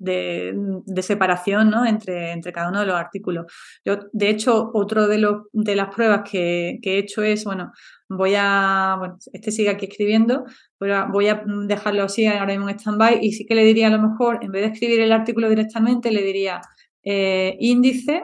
separación 1.02 1.70
¿no? 1.70 1.86
entre, 1.86 2.32
entre, 2.32 2.52
cada 2.52 2.70
uno 2.70 2.80
de 2.82 2.88
los 2.88 2.96
artículos. 2.96 3.46
Yo, 3.86 4.00
de 4.12 4.30
hecho, 4.30 4.72
otro 4.74 5.08
de, 5.08 5.38
de 5.54 5.76
las 5.76 5.94
pruebas 5.94 6.22
que, 6.30 6.80
he 6.82 6.98
hecho 6.98 7.24
es, 7.24 7.46
bueno, 7.46 7.72
voy 8.10 8.34
a, 8.36 8.96
bueno, 8.98 9.18
este 9.32 9.52
sigue 9.52 9.70
aquí 9.70 9.86
escribiendo, 9.86 10.46
pero 10.78 11.08
voy 11.12 11.28
a 11.28 11.44
dejarlo 11.68 12.04
así 12.04 12.26
ahora 12.26 12.54
mismo 12.54 12.70
en 12.70 12.80
stand-by 12.80 13.20
y 13.22 13.34
sí 13.34 13.46
que 13.46 13.56
le 13.56 13.64
diría 13.64 13.88
a 13.88 13.92
lo 13.92 14.00
mejor, 14.00 14.40
en 14.42 14.52
vez 14.52 14.64
de 14.64 14.74
escribir 14.74 15.00
el 15.02 15.12
artículo 15.12 15.48
directamente, 15.50 16.12
le 16.12 16.24
diría 16.24 16.62
eh, 17.04 17.56
índice 17.60 18.24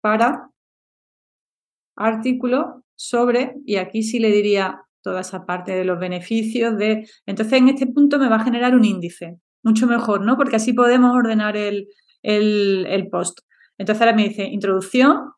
para 0.00 0.49
artículo 2.00 2.84
sobre, 2.96 3.54
y 3.64 3.76
aquí 3.76 4.02
sí 4.02 4.18
le 4.18 4.30
diría 4.30 4.80
toda 5.02 5.20
esa 5.20 5.46
parte 5.46 5.72
de 5.72 5.84
los 5.84 5.98
beneficios 5.98 6.76
de... 6.76 7.06
Entonces, 7.26 7.54
en 7.58 7.68
este 7.68 7.86
punto 7.86 8.18
me 8.18 8.28
va 8.28 8.36
a 8.36 8.44
generar 8.44 8.74
un 8.74 8.84
índice, 8.84 9.38
mucho 9.62 9.86
mejor, 9.86 10.22
¿no? 10.22 10.36
Porque 10.36 10.56
así 10.56 10.72
podemos 10.72 11.14
ordenar 11.14 11.56
el, 11.56 11.88
post. 13.10 13.40
Entonces 13.78 14.02
ahora 14.02 14.14
me 14.14 14.28
dice 14.28 14.44
introducción, 14.44 15.30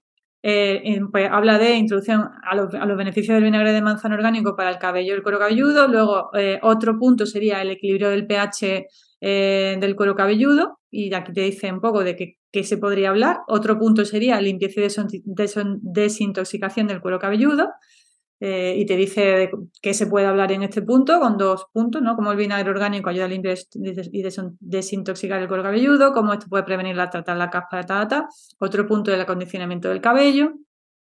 eh, 0.43 1.01
pues 1.13 1.31
habla 1.31 1.59
de 1.59 1.77
introducción 1.77 2.29
a 2.43 2.57
los, 2.57 2.97
beneficios 2.97 3.37
del 3.37 3.45
vinagre 3.45 3.73
de 3.73 3.83
manzana 3.83 4.17
orgánico 4.17 4.57
para 4.57 4.71
el 4.71 4.79
cabello 4.79 5.13
y 5.13 5.17
el 5.17 5.23
cuero 5.23 5.39
cabelludo. 5.39 5.87
Luego, 5.87 6.31
eh, 6.35 6.59
otro 6.63 6.99
punto 6.99 7.27
sería 7.27 7.63
el 7.63 7.71
equilibrio 7.71 8.11
del 8.11 8.27
pH 8.27 8.87
eh, 9.25 9.77
del 9.81 9.95
cuero 9.95 10.17
cabelludo. 10.17 10.81
Y 10.91 11.15
aquí 11.15 11.33
te 11.33 11.43
dice 11.43 11.73
un 11.73 11.81
poco 11.81 12.03
de 12.03 12.37
qué, 12.51 12.65
se 12.65 12.77
podría 12.77 13.11
hablar. 13.11 13.39
Otro 13.47 13.79
punto 13.79 14.05
sería 14.05 14.41
limpieza 14.41 14.81
y 14.81 15.23
desintoxicación 15.81 16.89
del 16.89 17.01
cuero 17.01 17.21
cabelludo. 17.21 17.71
Eh, 18.41 18.75
y 18.77 18.85
te 18.85 18.97
dice 18.97 19.51
qué 19.81 19.95
se 19.95 20.09
puede 20.09 20.27
hablar 20.27 20.51
en 20.51 20.65
este 20.65 20.83
punto, 20.83 21.21
con 21.21 21.39
dos 21.39 21.67
puntos, 21.73 22.03
¿no? 22.03 22.17
Como 22.17 22.33
el 22.33 22.37
vinagre 22.37 22.69
orgánico 22.69 23.09
ayuda 23.09 23.27
a 23.27 23.29
limpiar 23.29 23.57
y 23.75 24.25
desintoxicar 24.59 25.41
el 25.41 25.47
cuero 25.47 25.63
cabelludo, 25.63 26.13
cómo 26.13 26.33
esto 26.33 26.49
puede 26.49 26.65
prevenir 26.65 26.97
la 26.97 27.09
tratar 27.09 27.37
la 27.37 27.49
caspa. 27.49 27.87
Otro 28.59 28.89
punto 28.89 29.13
del 29.13 29.21
acondicionamiento 29.21 29.89
del 29.89 30.01
cabello. 30.01 30.55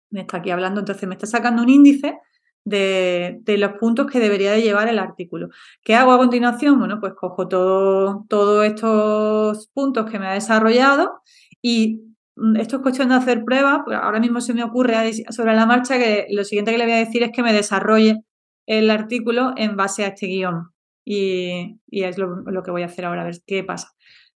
Me 0.10 0.22
está 0.22 0.38
aquí 0.38 0.51
hablando, 0.51 0.81
entonces 0.81 1.07
me 1.07 1.15
está 1.15 1.25
sacando 1.25 1.63
un 1.63 1.69
índice 1.69 2.19
de, 2.65 3.41
los 3.46 3.74
puntos 3.74 4.08
que 4.08 4.20
debería 4.20 4.51
de 4.51 4.62
llevar 4.62 4.88
el 4.88 5.00
artículo. 5.00 5.50
¿Qué 5.84 5.96
hago 5.96 6.12
a 6.12 6.17
continuación? 6.17 6.79
Bueno, 6.79 7.00
pues 7.00 7.13
cojo 7.13 7.48
todos 7.48 8.65
estos 8.65 9.67
puntos 9.74 10.10
que 10.10 10.20
me 10.20 10.27
ha 10.27 10.34
desarrollado 10.34 11.22
y 11.62 12.13
Mm, 12.36 12.58
esto 12.58 12.77
es 12.77 12.82
cuestión 12.82 13.10
de 13.10 13.15
hacer 13.15 13.43
pruebas. 13.43 13.82
Pues 13.86 13.98
ahora 13.98 14.20
mismo 14.20 14.41
se 14.41 14.53
me 14.53 14.63
ocurre 14.63 15.13
sobre 15.29 15.55
la 15.55 15.65
marcha 15.65 15.98
que 15.98 16.27
lo 16.32 16.43
siguiente 16.43 16.72
que 16.72 16.77
le 16.77 16.86
voy 16.86 16.93
a 16.93 16.98
decir 16.98 17.24
es 17.24 17.32
que 17.32 17.43
me 17.43 17.53
desarrolle 17.53 18.24
el 18.65 18.89
artículo 18.89 19.53
en 19.58 19.75
base 19.75 20.05
a 20.05 20.08
este 20.10 20.27
guion. 20.27 20.70
Y, 21.05 21.79
es 21.91 22.17
lo, 22.17 22.63
que 22.63 22.72
voy 22.72 22.84
a 22.84 22.88
hacer 22.88 23.05
ahora, 23.05 23.24
a 23.24 23.25
ver 23.25 23.36
qué 23.46 23.63
pasa. 23.63 23.89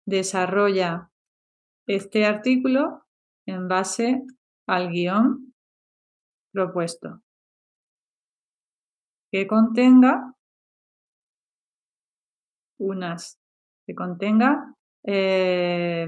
Desarrolla 0.05 1.09
este 1.87 2.25
artículo 2.25 3.03
en 3.45 3.67
base 3.67 4.21
al 4.67 4.89
guion 4.89 5.53
propuesto. 6.51 7.21
Que 9.37 9.45
contenga 9.45 10.33
unas, 12.79 13.39
que 13.85 13.93
contenga 13.93 14.73
eh, 15.03 16.07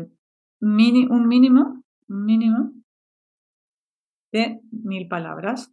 un 0.61 0.75
mínimo, 0.75 1.83
un 2.07 2.25
mínimo 2.25 2.71
de 4.31 4.59
mil 4.71 5.07
palabras. 5.07 5.71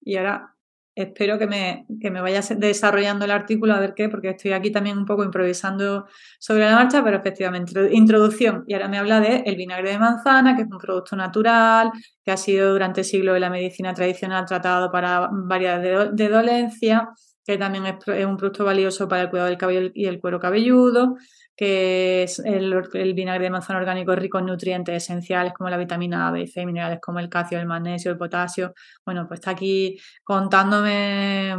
Y 0.00 0.16
ahora 0.16 0.51
espero 0.94 1.38
que 1.38 1.46
me, 1.46 1.86
que 2.00 2.10
me 2.10 2.20
vaya 2.20 2.40
desarrollando 2.56 3.24
el 3.24 3.30
artículo 3.30 3.74
a 3.74 3.80
ver 3.80 3.94
qué, 3.94 4.08
porque 4.08 4.30
estoy 4.30 4.52
aquí 4.52 4.70
también 4.70 4.98
un 4.98 5.06
poco 5.06 5.24
improvisando 5.24 6.06
sobre 6.38 6.64
la 6.64 6.74
marcha, 6.74 7.02
pero 7.02 7.16
efectivamente, 7.16 7.88
introducción. 7.92 8.64
Y 8.66 8.74
ahora 8.74 8.88
me 8.88 8.98
habla 8.98 9.20
de 9.20 9.42
el 9.46 9.56
vinagre 9.56 9.90
de 9.90 9.98
manzana, 9.98 10.54
que 10.56 10.62
es 10.62 10.68
un 10.70 10.78
producto 10.78 11.16
natural, 11.16 11.90
que 12.24 12.30
ha 12.30 12.36
sido 12.36 12.72
durante 12.72 13.04
siglos 13.04 13.34
de 13.34 13.40
la 13.40 13.50
medicina 13.50 13.94
tradicional 13.94 14.44
tratado 14.46 14.90
para 14.90 15.28
varias 15.32 15.82
de, 15.82 16.10
de 16.12 16.28
dolencias, 16.28 17.02
que 17.44 17.58
también 17.58 17.86
es, 17.86 18.26
un 18.26 18.36
producto 18.36 18.64
valioso 18.64 19.08
para 19.08 19.22
el 19.22 19.30
cuidado 19.30 19.48
del 19.48 19.58
cabello 19.58 19.90
y 19.94 20.06
el 20.06 20.20
cuero 20.20 20.38
cabelludo, 20.38 21.16
que 21.56 22.22
es 22.22 22.38
el, 22.38 22.74
vinagre 23.14 23.44
de 23.44 23.50
manzana 23.50 23.78
orgánico 23.78 24.14
rico 24.16 24.38
en 24.38 24.46
nutrientes 24.46 24.96
esenciales 25.04 25.52
como 25.52 25.68
la 25.68 25.76
vitamina 25.76 26.28
A, 26.28 26.30
B, 26.30 26.46
C, 26.46 26.64
minerales 26.64 26.98
como 27.00 27.18
el 27.18 27.28
calcio, 27.28 27.58
el 27.58 27.66
magnesio, 27.66 28.10
el 28.10 28.16
potasio. 28.16 28.74
Bueno, 29.04 29.26
pues 29.28 29.40
está 29.40 29.50
aquí 29.50 29.98
contándome 30.24 31.54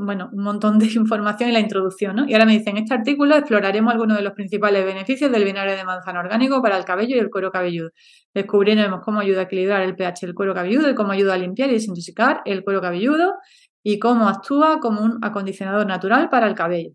bueno, 0.00 0.30
un 0.32 0.42
montón 0.42 0.78
de 0.78 0.86
información 0.96 1.50
y 1.50 1.52
la 1.52 1.60
introducción, 1.60 2.16
¿no? 2.16 2.26
Y 2.26 2.32
ahora 2.32 2.46
me 2.46 2.52
dicen, 2.52 2.76
en 2.76 2.84
este 2.84 2.94
artículo 2.94 3.36
exploraremos 3.36 3.92
algunos 3.92 4.16
de 4.16 4.22
los 4.22 4.32
principales 4.32 4.84
beneficios 4.84 5.30
del 5.30 5.44
vinagre 5.44 5.76
de 5.76 5.84
manzana 5.84 6.20
orgánico 6.20 6.62
para 6.62 6.78
el 6.78 6.84
cabello 6.84 7.16
y 7.16 7.18
el 7.18 7.30
cuero 7.30 7.50
cabelludo. 7.50 7.90
Descubriremos 8.32 9.00
cómo 9.04 9.20
ayuda 9.20 9.40
a 9.40 9.44
equilibrar 9.44 9.82
el 9.82 9.96
pH 9.96 10.26
del 10.26 10.34
cuero 10.34 10.54
cabelludo 10.54 10.90
y 10.90 10.94
cómo 10.94 11.12
ayuda 11.12 11.34
a 11.34 11.38
limpiar 11.38 11.70
y 11.70 11.74
desintoxicar 11.74 12.42
el 12.46 12.64
cuero 12.64 12.80
cabelludo 12.80 13.34
y 13.82 13.98
cómo 13.98 14.28
actúa 14.28 14.80
como 14.80 15.02
un 15.02 15.18
acondicionador 15.22 15.86
natural 15.86 16.30
para 16.30 16.46
el 16.48 16.54
cabello. 16.54 16.92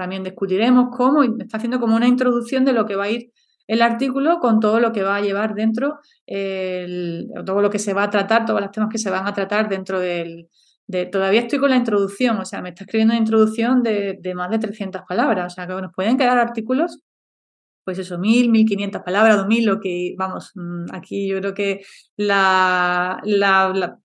También 0.00 0.24
discutiremos 0.24 0.88
cómo, 0.96 1.22
y 1.22 1.28
me 1.28 1.44
está 1.44 1.58
haciendo 1.58 1.78
como 1.78 1.94
una 1.94 2.08
introducción 2.08 2.64
de 2.64 2.72
lo 2.72 2.86
que 2.86 2.96
va 2.96 3.04
a 3.04 3.10
ir 3.10 3.30
el 3.66 3.82
artículo 3.82 4.38
con 4.40 4.60
todo 4.60 4.80
lo 4.80 4.92
que 4.92 5.02
va 5.02 5.16
a 5.16 5.20
llevar 5.20 5.54
dentro, 5.54 5.98
todo 7.44 7.60
lo 7.60 7.68
que 7.68 7.78
se 7.78 7.92
va 7.92 8.04
a 8.04 8.10
tratar, 8.10 8.46
todos 8.46 8.62
los 8.62 8.70
temas 8.70 8.88
que 8.90 8.96
se 8.96 9.10
van 9.10 9.26
a 9.26 9.34
tratar 9.34 9.68
dentro 9.68 10.00
del... 10.00 10.48
De, 10.86 11.04
todavía 11.04 11.42
estoy 11.42 11.58
con 11.58 11.68
la 11.68 11.76
introducción, 11.76 12.38
o 12.38 12.46
sea, 12.46 12.62
me 12.62 12.70
está 12.70 12.84
escribiendo 12.84 13.12
una 13.12 13.20
introducción 13.20 13.82
de, 13.82 14.18
más 14.34 14.50
de 14.50 14.58
300 14.58 15.02
palabras, 15.06 15.52
o 15.52 15.54
sea, 15.54 15.66
que 15.66 15.74
nos 15.74 15.92
pueden 15.94 16.16
quedar 16.16 16.38
artículos 16.38 17.00
pues 17.84 17.98
eso, 17.98 18.18
mil, 18.18 18.50
mil 18.50 18.66
quinientas 18.66 19.02
palabras, 19.02 19.36
dos 19.36 19.46
mil, 19.46 19.66
lo 19.66 19.80
que, 19.80 20.14
vamos, 20.16 20.52
mm, 20.54 20.86
aquí 20.92 21.28
yo 21.28 21.38
creo 21.38 21.54
que 21.54 21.82
la, 22.16 23.20
la, 23.24 23.98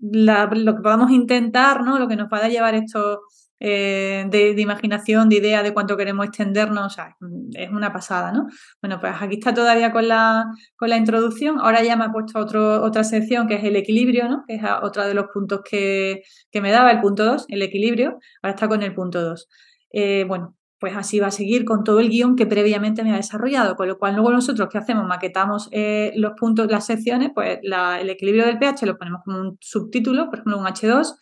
lo 0.00 0.76
que 0.76 0.82
podamos 0.82 1.10
intentar, 1.10 1.82
¿no? 1.82 1.98
Lo 1.98 2.08
que 2.08 2.16
nos 2.16 2.28
va 2.28 2.38
a 2.38 2.48
llevar 2.48 2.74
esto 2.74 3.22
eh, 3.64 4.24
de, 4.28 4.60
imaginación, 4.60 5.28
de 5.28 5.36
idea 5.36 5.62
de 5.62 5.72
cuánto 5.72 5.96
queremos 5.96 6.26
extendernos, 6.26 6.84
o 6.84 6.90
sea, 6.90 7.16
es 7.54 7.70
una 7.70 7.92
pasada, 7.92 8.32
¿no? 8.32 8.48
Bueno, 8.80 8.98
pues 8.98 9.12
aquí 9.20 9.36
está 9.36 9.54
todavía 9.54 9.92
con 9.92 10.08
la, 10.08 10.46
con 10.74 10.90
la 10.90 10.96
introducción, 10.96 11.60
ahora 11.60 11.80
ya 11.80 11.94
me 11.94 12.04
ha 12.06 12.10
puesto 12.10 12.40
otro, 12.40 12.82
otra 12.82 13.04
sección 13.04 13.46
que 13.46 13.54
es 13.54 13.62
el 13.62 13.76
equilibrio, 13.76 14.28
¿no? 14.28 14.42
Que 14.48 14.56
es 14.56 14.62
otro 14.82 15.06
de 15.06 15.14
los 15.14 15.26
puntos 15.32 15.60
que, 15.62 16.22
me 16.60 16.72
daba, 16.72 16.90
el 16.90 17.00
punto 17.00 17.24
2, 17.24 17.44
el 17.50 17.62
equilibrio, 17.62 18.18
ahora 18.42 18.54
está 18.54 18.66
con 18.66 18.82
el 18.82 18.94
punto 18.94 19.22
2. 19.22 19.48
Eh, 19.92 20.24
bueno, 20.26 20.56
pues 20.80 20.96
así 20.96 21.20
va 21.20 21.28
a 21.28 21.30
seguir 21.30 21.64
con 21.64 21.84
todo 21.84 22.00
el 22.00 22.08
guion 22.08 22.34
que 22.34 22.46
previamente 22.46 23.04
me 23.04 23.12
ha 23.12 23.16
desarrollado, 23.16 23.76
con 23.76 23.86
lo 23.86 23.96
cual 23.96 24.14
luego 24.16 24.32
nosotros, 24.32 24.68
¿qué 24.68 24.78
hacemos? 24.78 25.06
Maquetamos 25.06 25.68
eh, 25.70 26.10
los 26.16 26.32
puntos, 26.36 26.68
las 26.68 26.84
secciones, 26.84 27.30
pues 27.32 27.60
el 27.62 28.10
equilibrio 28.10 28.44
del 28.44 28.58
pH 28.58 28.86
lo 28.86 28.98
ponemos 28.98 29.20
como 29.24 29.38
un 29.38 29.58
subtítulo, 29.60 30.24
por 30.24 30.40
ejemplo, 30.40 30.58
un 30.58 30.66
H2, 30.66 31.14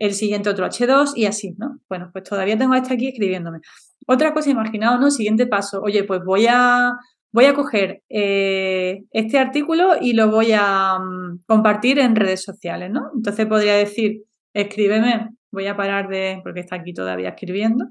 el 0.00 0.14
siguiente 0.14 0.50
otro 0.50 0.66
H2 0.66 1.12
y 1.14 1.26
así, 1.26 1.54
¿no? 1.58 1.78
Bueno, 1.88 2.10
pues 2.12 2.24
todavía 2.24 2.58
tengo 2.58 2.74
este 2.74 2.94
aquí 2.94 3.08
escribiéndome. 3.08 3.60
Otra 4.08 4.34
cosa, 4.34 4.50
imaginaos, 4.50 4.98
¿no? 4.98 5.10
Siguiente 5.12 5.46
paso, 5.46 5.80
oye, 5.80 6.02
pues 6.02 6.22
voy 6.24 6.46
a, 6.48 6.94
voy 7.30 7.44
a 7.44 7.54
coger 7.54 8.02
eh, 8.08 9.04
este 9.12 9.38
artículo 9.38 9.92
y 10.00 10.14
lo 10.14 10.28
voy 10.28 10.52
a 10.52 10.98
mm, 10.98 11.44
compartir 11.46 12.00
en 12.00 12.16
redes 12.16 12.42
sociales, 12.42 12.90
¿no? 12.90 13.10
Entonces 13.14 13.46
podría 13.46 13.76
decir, 13.76 14.24
escríbeme 14.54 15.30
voy 15.52 15.66
a 15.66 15.76
parar 15.76 16.08
de, 16.08 16.40
porque 16.42 16.60
está 16.60 16.76
aquí 16.76 16.92
todavía 16.92 17.30
escribiendo, 17.30 17.86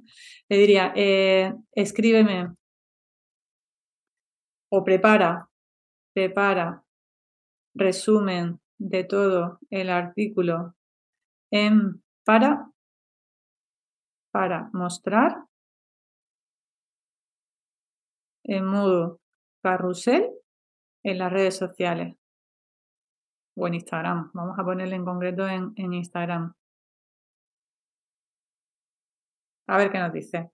le 0.50 0.58
diría, 0.58 0.94
eh, 0.96 1.54
escríbeme 1.74 2.54
o 4.72 4.84
prepara, 4.84 5.50
prepara 6.14 6.84
resumen 7.76 8.60
de 8.78 9.04
todo 9.04 9.60
el 9.70 9.90
artículo 9.90 10.76
en, 11.52 12.04
para, 12.26 12.72
para 14.32 14.70
mostrar 14.74 15.46
en 18.44 18.66
modo 18.66 19.20
carrusel 19.62 20.30
en 21.04 21.18
las 21.18 21.32
redes 21.32 21.58
sociales 21.58 22.16
o 23.56 23.68
en 23.68 23.76
Instagram. 23.76 24.32
Vamos 24.34 24.58
a 24.58 24.64
ponerle 24.64 24.96
en 24.96 25.06
concreto 25.06 25.48
en, 25.48 25.74
en 25.76 25.94
Instagram. 25.94 26.54
A 29.68 29.78
ver 29.78 29.92
qué 29.92 30.00
nos 30.00 30.14
dice. 30.14 30.50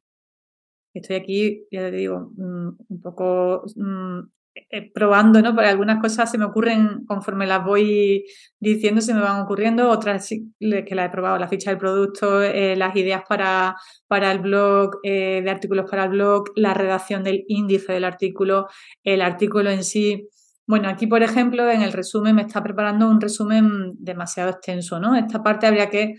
Estoy 0.94 1.18
aquí, 1.18 1.68
ya 1.72 1.82
te 1.82 1.92
digo, 1.92 2.32
mm, 2.38 2.78
un 2.90 3.02
poco 3.02 3.64
mm, 3.76 4.22
eh, 4.56 4.90
probando, 4.94 5.42
¿no? 5.42 5.60
Algunas 5.60 6.00
cosas 6.02 6.32
se 6.32 6.38
me 6.38 6.46
ocurren 6.46 7.04
conforme 7.06 7.46
las 7.46 7.66
voy 7.66 8.24
diciendo, 8.58 9.02
se 9.02 9.14
me 9.14 9.20
van 9.20 9.42
ocurriendo, 9.42 9.90
otras 9.90 10.30
que 10.30 10.96
las 10.96 11.08
he 11.08 11.10
probado, 11.10 11.38
la 11.38 11.50
ficha 11.50 11.72
del 11.72 11.78
producto, 11.78 12.42
eh, 12.42 12.78
las 12.78 12.96
ideas 12.96 13.24
para, 13.28 13.76
para 14.08 14.32
el 14.32 14.40
blog, 14.40 14.92
eh, 15.04 15.42
de 15.44 15.50
artículos 15.50 15.92
para 15.92 16.06
el 16.06 16.12
blog, 16.12 16.46
la 16.56 16.74
redacción 16.74 17.22
del 17.24 17.44
índice 17.50 17.92
del 17.92 18.06
artículo, 18.06 18.68
el 19.04 19.22
artículo 19.22 19.72
en 19.72 19.84
sí. 19.84 20.30
Bueno, 20.66 20.88
aquí, 20.88 21.06
por 21.06 21.22
ejemplo, 21.22 21.70
en 21.70 21.82
el 21.82 21.92
resumen 21.92 22.36
me 22.36 22.44
está 22.44 22.64
preparando 22.64 23.10
un 23.10 23.20
resumen 23.20 23.92
demasiado 24.00 24.52
extenso, 24.52 25.02
¿no? 25.02 25.16
Esta 25.16 25.44
parte 25.44 25.68
habría 25.68 25.90
que 25.90 26.14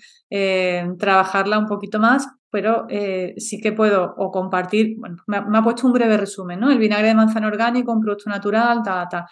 trabajarla 0.99 1.59
un 1.59 1.67
poquito 1.67 1.99
más, 1.99 2.29
pero 2.57 2.87
eh, 2.89 3.35
sí 3.37 3.61
que 3.61 3.73
puedo 3.73 4.15
o 4.17 4.31
compartir, 4.31 4.97
bueno, 4.97 5.23
me 5.27 5.59
ha, 5.59 5.63
puesto 5.63 5.87
un 5.87 5.93
breve 5.93 6.17
resumen, 6.17 6.59
¿no? 6.59 6.71
El 6.71 6.79
vinagre 6.79 7.09
de 7.09 7.15
manzana 7.15 7.49
orgánico, 7.49 7.93
un 7.93 8.01
producto 8.01 8.31
natural, 8.31 8.83
ta, 8.83 9.07
ta. 9.11 9.27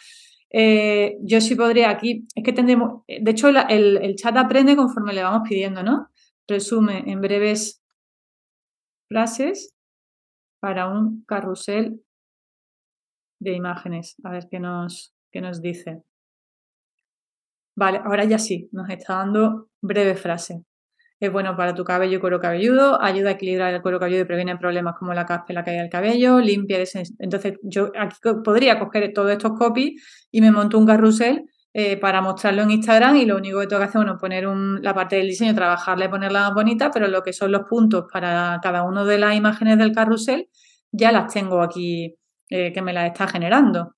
Eh, 0.51 1.17
yo 1.23 1.41
sí 1.41 1.55
podría 1.55 1.89
aquí, 1.89 2.29
es 2.35 2.45
que 2.45 2.53
tendremos, 2.53 3.03
de 3.09 3.31
hecho 3.31 3.49
el, 3.49 4.15
chat 4.17 4.37
aprende 4.37 4.77
conforme 4.77 5.15
le 5.15 5.23
vamos 5.23 5.49
pidiendo, 5.49 5.83
¿no? 5.83 6.11
Resume 6.47 7.11
en 7.11 7.23
breves 7.23 7.83
frases 9.09 9.75
para 10.61 10.87
un 10.89 11.25
carrusel 11.25 12.03
de 13.41 13.53
imágenes. 13.55 14.17
A 14.23 14.33
ver 14.33 14.49
qué 14.51 14.61
nos, 14.61 15.15
qué 15.33 15.41
nos 15.41 15.63
dice. 15.63 16.03
Vale, 17.75 18.03
ahora 18.05 18.25
ya 18.25 18.39
sí, 18.39 18.69
nos 18.71 18.91
está 18.91 19.15
dando 19.15 19.71
breve 19.81 20.15
frase 20.15 20.63
es 21.27 21.33
bueno 21.33 21.57
para 21.57 21.75
tu 21.75 21.85
cabello 21.85 22.17
y 22.19 22.21
cuero 22.21 22.41
cabelludo, 22.41 23.01
ayuda 23.03 23.31
a 23.31 23.33
equilibrar 23.33 23.75
el 23.75 23.83
cuero 23.83 23.99
cabelludo 23.99 24.23
y 24.23 24.25
previene 24.25 24.57
problemas 24.57 24.95
como 24.99 25.15
la 25.15 25.27
caspa 25.27 25.47
y 25.49 25.55
la 25.55 25.65
caída 25.65 25.83
del 25.83 25.91
cabello, 25.91 26.41
limpia. 26.41 26.79
Entonces, 27.19 27.59
yo 27.63 27.91
aquí 27.99 28.17
podría 28.45 28.79
coger 28.79 29.13
todos 29.13 29.31
estos 29.31 29.53
copies 29.59 30.03
y 30.31 30.41
me 30.41 30.51
monto 30.51 30.79
un 30.79 30.87
carrusel 30.87 31.45
eh, 31.73 31.97
para 31.97 32.21
mostrarlo 32.21 32.63
en 32.63 32.71
Instagram 32.71 33.17
y 33.17 33.27
lo 33.27 33.37
único 33.37 33.59
que 33.59 33.67
tengo 33.67 33.81
que 33.81 33.89
hacer 33.89 34.07
es 34.07 34.21
poner 34.21 34.45
la 34.47 34.95
parte 34.95 35.17
del 35.17 35.27
diseño, 35.27 35.55
trabajarla 35.55 36.05
y 36.05 36.09
ponerla 36.09 36.41
más 36.43 36.55
bonita, 36.55 36.91
pero 36.93 37.09
lo 37.09 37.23
que 37.23 37.33
son 37.33 37.51
los 37.51 37.63
puntos 37.69 38.05
para 38.13 38.61
cada 38.63 38.85
una 38.85 39.05
de 39.05 39.19
las 39.19 39.35
imágenes 39.35 39.79
del 39.79 39.93
carrusel 39.93 40.49
ya 40.93 41.11
las 41.11 41.33
tengo 41.33 41.63
aquí 41.63 42.15
eh, 42.49 42.73
que 42.73 42.83
me 42.83 42.93
las 42.93 43.07
está 43.07 43.27
generando. 43.27 43.95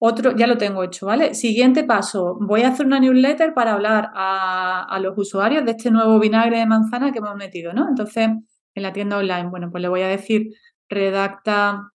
Otro, 0.00 0.36
ya 0.36 0.46
lo 0.46 0.58
tengo 0.58 0.84
hecho, 0.84 1.06
¿vale? 1.06 1.34
Siguiente 1.34 1.82
paso, 1.82 2.36
voy 2.40 2.62
a 2.62 2.68
hacer 2.68 2.86
una 2.86 3.00
newsletter 3.00 3.52
para 3.52 3.72
hablar 3.72 4.10
a, 4.14 4.96
los 5.02 5.18
usuarios 5.18 5.64
de 5.64 5.72
este 5.72 5.90
nuevo 5.90 6.20
vinagre 6.20 6.58
de 6.58 6.66
manzana 6.66 7.10
que 7.10 7.18
hemos 7.18 7.34
metido, 7.34 7.72
¿no? 7.72 7.88
Entonces, 7.88 8.28
en 8.74 8.82
la 8.82 8.92
tienda 8.92 9.18
online, 9.18 9.48
bueno, 9.48 9.70
pues 9.72 9.82
le 9.82 9.88
voy 9.88 10.02
a 10.02 10.08
decir, 10.08 10.52
redacta 10.88 11.90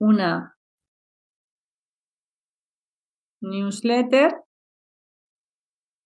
una 0.00 0.56
newsletter 3.40 4.34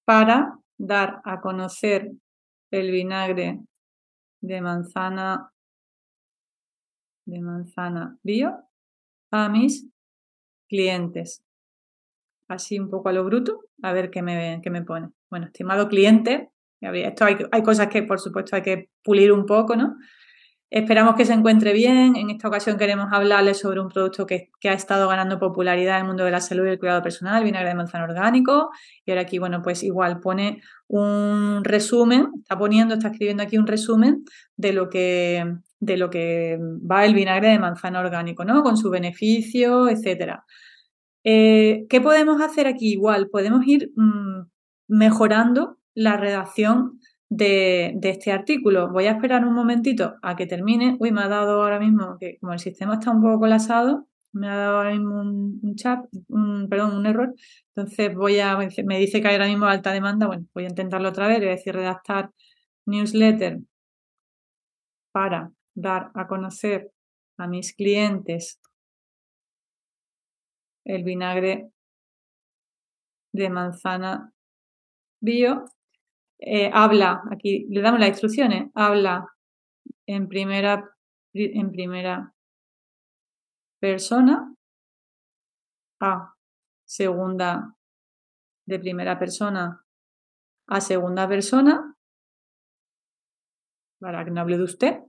para 0.04 0.58
dar 0.78 1.20
a 1.24 1.40
conocer 1.40 2.10
el 2.70 2.90
vinagre 2.90 3.60
de 4.42 4.60
manzana 4.60 5.50
de 7.26 7.40
manzana 7.40 8.18
bio 8.22 8.52
a 9.30 9.48
mis 9.48 9.88
clientes. 10.74 11.44
Así 12.48 12.78
un 12.78 12.90
poco 12.90 13.08
a 13.08 13.12
lo 13.12 13.24
bruto, 13.24 13.60
a 13.82 13.92
ver 13.92 14.10
qué 14.10 14.22
me, 14.22 14.60
qué 14.62 14.70
me 14.70 14.82
pone. 14.82 15.10
Bueno, 15.30 15.46
estimado 15.46 15.88
cliente, 15.88 16.50
esto 16.80 17.24
hay, 17.24 17.37
hay 17.52 17.62
cosas 17.62 17.88
que 17.88 18.02
por 18.02 18.18
supuesto 18.18 18.56
hay 18.56 18.62
que 18.62 18.90
pulir 19.02 19.32
un 19.32 19.46
poco, 19.46 19.76
¿no? 19.76 19.96
Esperamos 20.70 21.14
que 21.14 21.24
se 21.24 21.32
encuentre 21.32 21.72
bien. 21.72 22.16
En 22.16 22.30
esta 22.30 22.48
ocasión 22.48 22.76
queremos 22.76 23.06
hablarles 23.12 23.60
sobre 23.60 23.80
un 23.80 23.88
producto 23.88 24.26
que, 24.26 24.50
que, 24.60 24.68
ha 24.68 24.72
estado 24.72 25.08
ganando 25.08 25.38
popularidad 25.38 25.96
en 25.96 26.02
el 26.02 26.08
mundo 26.08 26.24
de 26.24 26.32
la 26.32 26.40
salud 26.40 26.66
y 26.66 26.70
el 26.70 26.80
cuidado 26.80 27.00
personal, 27.00 27.44
vinagre 27.44 27.68
de 27.68 27.76
manzana 27.76 28.04
orgánico. 28.04 28.70
Y 29.06 29.12
ahora 29.12 29.22
aquí, 29.22 29.38
bueno, 29.38 29.62
pues 29.62 29.84
igual 29.84 30.18
pone 30.18 30.62
un 30.88 31.62
resumen, 31.62 32.28
está 32.40 32.58
poniendo, 32.58 32.94
está 32.94 33.08
escribiendo 33.08 33.44
aquí 33.44 33.56
un 33.56 33.68
resumen 33.68 34.24
de 34.56 34.72
lo 34.72 34.88
que, 34.90 35.44
de 35.85 35.97
lo 35.97 36.11
que 36.11 36.59
va 36.61 37.05
el 37.05 37.14
vinagre 37.14 37.49
de 37.49 37.59
manzana 37.59 38.01
orgánico, 38.01 38.44
¿no? 38.44 38.62
Con 38.62 38.77
su 38.77 38.90
beneficio, 38.90 39.88
etcétera. 39.88 40.44
Eh, 41.25 41.87
¿Qué 41.88 42.01
podemos 42.01 42.40
hacer 42.42 42.66
aquí? 42.66 42.92
Igual, 42.92 43.29
podemos 43.31 43.66
ir 43.66 43.92
mm, 43.97 44.42
mejorando 44.88 45.79
la 45.94 46.16
redacción 46.16 47.01
de, 47.31 47.99
este 48.03 48.33
artículo. 48.33 48.90
Voy 48.92 49.07
a 49.07 49.12
esperar 49.12 49.44
un 49.47 49.55
momentito 49.55 50.14
a 50.23 50.37
que 50.37 50.47
termine. 50.47 50.97
Uy, 51.01 51.12
me 51.12 51.23
ha 51.23 51.29
dado 51.29 51.62
ahora 51.62 51.81
mismo 51.81 52.16
que 52.20 52.38
como 52.40 52.53
el 52.53 52.59
sistema 52.59 52.94
está 52.94 53.11
un 53.11 53.23
poco 53.23 53.40
colapsado, 53.40 54.07
me 54.33 54.49
ha 54.49 54.57
dado 54.57 54.77
ahora 54.79 54.90
mismo 54.92 55.20
un, 55.20 55.75
chat, 55.77 56.05
un, 56.29 56.68
perdón, 56.68 56.97
un 56.97 57.07
error. 57.07 57.35
Entonces 57.75 58.14
voy 58.14 58.40
a, 58.40 58.57
me 58.85 58.99
dice 58.99 59.20
que 59.20 59.29
hay 59.29 59.35
ahora 59.35 59.47
mismo 59.49 59.66
alta 59.66 59.92
demanda. 59.92 60.27
Bueno, 60.27 60.47
voy 60.55 60.64
a 60.64 60.68
intentarlo 60.68 61.09
otra 61.09 61.29
vez. 61.29 61.38
A 61.38 61.40
decir 61.40 61.75
redactar 61.75 62.31
newsletter 62.87 63.61
para 65.12 65.53
dar 65.74 66.10
a 66.14 66.26
conocer 66.26 66.92
a 67.38 67.46
mis 67.46 67.74
clientes 67.74 68.60
el 70.84 71.02
vinagre 71.02 71.70
de 73.32 73.50
manzana 73.50 74.32
bio. 75.20 75.64
Eh, 76.38 76.70
habla, 76.72 77.22
aquí 77.30 77.66
le 77.70 77.80
damos 77.80 78.00
las 78.00 78.10
instrucciones, 78.10 78.70
habla 78.74 79.26
en 80.06 80.28
primera, 80.28 80.90
en 81.32 81.70
primera 81.70 82.34
persona 83.80 84.54
a 86.00 86.34
segunda 86.84 87.74
de 88.66 88.78
primera 88.78 89.18
persona 89.18 89.84
a 90.66 90.80
segunda 90.80 91.28
persona 91.28 91.94
para 94.00 94.24
que 94.24 94.30
no 94.30 94.40
hable 94.40 94.56
de 94.56 94.64
usted 94.64 95.00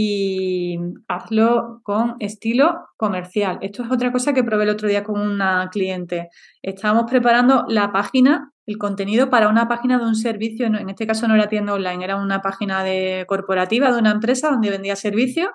y 0.00 0.78
hazlo 1.08 1.80
con 1.82 2.14
estilo 2.20 2.86
comercial. 2.96 3.58
Esto 3.62 3.82
es 3.82 3.90
otra 3.90 4.12
cosa 4.12 4.32
que 4.32 4.44
probé 4.44 4.62
el 4.62 4.70
otro 4.70 4.86
día 4.86 5.02
con 5.02 5.20
una 5.20 5.68
cliente. 5.72 6.28
Estábamos 6.62 7.10
preparando 7.10 7.64
la 7.66 7.90
página, 7.90 8.52
el 8.64 8.78
contenido 8.78 9.28
para 9.28 9.48
una 9.48 9.66
página 9.66 9.98
de 9.98 10.04
un 10.04 10.14
servicio, 10.14 10.66
en 10.66 10.88
este 10.88 11.04
caso 11.04 11.26
no 11.26 11.34
era 11.34 11.48
tienda 11.48 11.74
online, 11.74 12.04
era 12.04 12.14
una 12.14 12.42
página 12.42 12.84
de 12.84 13.24
corporativa 13.26 13.90
de 13.90 13.98
una 13.98 14.12
empresa 14.12 14.50
donde 14.50 14.70
vendía 14.70 14.94
servicios 14.94 15.48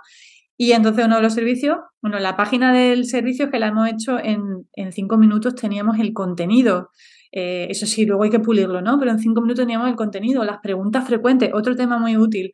y 0.57 0.73
entonces 0.73 1.05
uno 1.05 1.15
de 1.15 1.21
los 1.21 1.33
servicios, 1.33 1.77
bueno, 2.01 2.19
la 2.19 2.35
página 2.35 2.73
del 2.73 3.05
servicio 3.05 3.49
que 3.49 3.59
la 3.59 3.67
hemos 3.67 3.87
hecho 3.87 4.19
en, 4.19 4.67
cinco 4.91 5.17
minutos 5.17 5.55
teníamos 5.55 5.99
el 5.99 6.11
contenido. 6.11 6.89
Eh, 7.31 7.67
eso 7.69 7.85
sí, 7.85 8.05
luego 8.05 8.23
hay 8.23 8.29
que 8.29 8.41
pulirlo, 8.41 8.81
¿no? 8.81 8.99
Pero 8.99 9.11
en 9.11 9.19
cinco 9.19 9.39
minutos 9.39 9.63
teníamos 9.63 9.87
el 9.87 9.95
contenido, 9.95 10.43
las 10.43 10.59
preguntas 10.59 11.07
frecuentes, 11.07 11.49
otro 11.53 11.77
tema 11.77 11.97
muy 11.97 12.17
útil. 12.17 12.51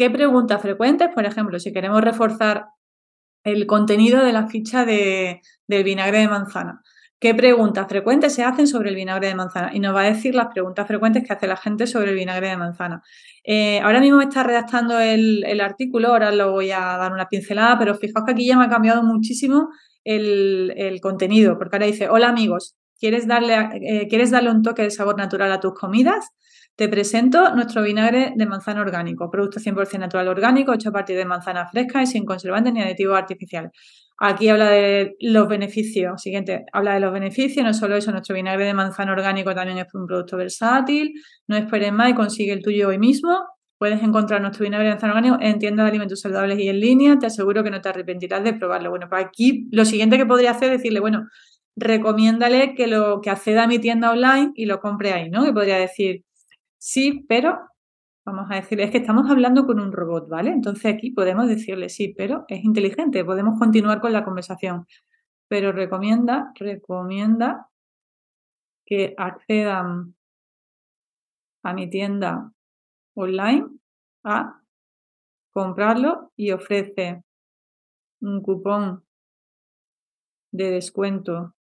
¿Qué 0.00 0.08
preguntas 0.08 0.62
frecuentes? 0.62 1.10
Por 1.14 1.26
ejemplo, 1.26 1.60
si 1.60 1.74
queremos 1.74 2.00
reforzar 2.00 2.68
el 3.44 3.66
contenido 3.66 4.24
de 4.24 4.32
la 4.32 4.46
ficha 4.46 4.86
de, 4.86 5.42
del 5.68 5.84
vinagre 5.84 6.20
de 6.20 6.28
manzana. 6.28 6.80
¿Qué 7.18 7.34
preguntas 7.34 7.86
frecuentes 7.86 8.34
se 8.34 8.42
hacen 8.42 8.66
sobre 8.66 8.88
el 8.88 8.94
vinagre 8.94 9.28
de 9.28 9.34
manzana? 9.34 9.72
Y 9.74 9.78
nos 9.78 9.94
va 9.94 10.00
a 10.00 10.10
decir 10.10 10.34
las 10.34 10.46
preguntas 10.46 10.86
frecuentes 10.86 11.22
que 11.22 11.34
hace 11.34 11.46
la 11.46 11.58
gente 11.58 11.86
sobre 11.86 12.12
el 12.12 12.16
vinagre 12.16 12.48
de 12.48 12.56
manzana. 12.56 13.02
Eh, 13.44 13.78
ahora 13.80 14.00
mismo 14.00 14.16
me 14.16 14.24
está 14.24 14.42
redactando 14.42 14.98
el, 14.98 15.60
artículo, 15.60 16.08
ahora 16.08 16.32
lo 16.32 16.50
voy 16.50 16.70
a 16.70 16.80
dar 16.80 17.12
una 17.12 17.28
pincelada, 17.28 17.78
pero 17.78 17.94
fijaos 17.94 18.24
que 18.24 18.32
aquí 18.32 18.46
ya 18.46 18.56
me 18.56 18.64
ha 18.64 18.70
cambiado 18.70 19.02
muchísimo 19.02 19.68
el, 20.02 20.98
contenido, 21.02 21.58
porque 21.58 21.76
ahora 21.76 21.84
dice, 21.84 22.08
hola 22.08 22.30
amigos, 22.30 22.74
¿quieres 22.98 23.26
darle, 23.26 23.68
eh, 23.82 24.08
¿quieres 24.08 24.30
darle 24.30 24.50
un 24.50 24.62
toque 24.62 24.80
de 24.80 24.90
sabor 24.90 25.18
natural 25.18 25.52
a 25.52 25.60
tus 25.60 25.74
comidas? 25.74 26.30
Te 26.76 26.88
presento 26.88 27.54
nuestro 27.54 27.82
vinagre 27.82 28.32
de 28.34 28.46
manzana 28.46 28.80
orgánico, 28.80 29.30
producto 29.30 29.60
100% 29.60 29.98
natural 29.98 30.28
orgánico, 30.28 30.72
hecho 30.72 30.88
a 30.88 30.92
partir 30.92 31.16
de 31.16 31.26
manzana 31.26 31.68
fresca 31.68 32.02
y 32.02 32.06
sin 32.06 32.24
conservantes 32.24 32.72
ni 32.72 32.80
aditivos 32.80 33.18
artificiales. 33.18 33.72
Aquí 34.22 34.50
habla 34.50 34.70
de 34.70 35.16
los 35.20 35.48
beneficios. 35.48 36.20
Siguiente, 36.20 36.66
habla 36.74 36.92
de 36.94 37.00
los 37.00 37.10
beneficios. 37.10 37.64
No 37.64 37.72
solo 37.72 37.96
eso, 37.96 38.12
nuestro 38.12 38.34
vinagre 38.34 38.66
de 38.66 38.74
manzana 38.74 39.12
orgánico 39.12 39.54
también 39.54 39.78
es 39.78 39.94
un 39.94 40.06
producto 40.06 40.36
versátil. 40.36 41.14
No 41.48 41.56
esperes 41.56 41.90
más 41.90 42.10
y 42.10 42.14
consigue 42.14 42.52
el 42.52 42.62
tuyo 42.62 42.88
hoy 42.88 42.98
mismo. 42.98 43.30
Puedes 43.78 44.02
encontrar 44.02 44.42
nuestro 44.42 44.64
vinagre 44.64 44.88
de 44.88 44.92
manzana 44.92 45.14
orgánico 45.14 45.38
en 45.40 45.58
tiendas 45.58 45.84
de 45.84 45.90
alimentos 45.90 46.20
saludables 46.20 46.58
y 46.58 46.68
en 46.68 46.80
línea. 46.80 47.18
Te 47.18 47.26
aseguro 47.26 47.64
que 47.64 47.70
no 47.70 47.80
te 47.80 47.88
arrepentirás 47.88 48.44
de 48.44 48.52
probarlo. 48.52 48.90
Bueno, 48.90 49.06
pues 49.08 49.24
aquí 49.24 49.68
lo 49.72 49.86
siguiente 49.86 50.18
que 50.18 50.26
podría 50.26 50.50
hacer 50.50 50.70
es 50.70 50.78
decirle, 50.78 51.00
bueno, 51.00 51.26
recomiéndale 51.76 52.74
que 52.74 52.86
lo 52.88 53.22
que 53.22 53.30
acceda 53.30 53.64
a 53.64 53.66
mi 53.66 53.78
tienda 53.78 54.10
online 54.10 54.52
y 54.54 54.66
lo 54.66 54.80
compre 54.80 55.12
ahí, 55.12 55.30
¿no? 55.30 55.46
Y 55.46 55.52
podría 55.52 55.78
decir, 55.78 56.24
sí, 56.80 57.24
pero 57.28 57.60
vamos 58.24 58.50
a 58.50 58.56
decirle, 58.56 58.84
es 58.84 58.90
que 58.90 58.98
estamos 58.98 59.30
hablando 59.30 59.66
con 59.66 59.80
un 59.80 59.92
robot, 59.92 60.28
¿vale? 60.28 60.50
Entonces 60.50 60.94
aquí 60.94 61.10
podemos 61.12 61.46
decirle, 61.48 61.88
sí, 61.88 62.14
pero 62.16 62.44
es 62.48 62.64
inteligente, 62.64 63.24
podemos 63.24 63.58
continuar 63.58 64.00
con 64.00 64.12
la 64.12 64.24
conversación. 64.24 64.86
Pero 65.48 65.72
recomienda, 65.72 66.52
recomienda 66.56 67.68
que 68.86 69.14
accedan 69.16 70.14
a 71.62 71.74
mi 71.74 71.90
tienda 71.90 72.52
online 73.14 73.68
a 74.24 74.60
comprarlo 75.52 76.32
y 76.36 76.52
ofrece 76.52 77.22
un 78.20 78.42
cupón 78.42 79.04
de 80.52 80.70
descuento 80.70 81.54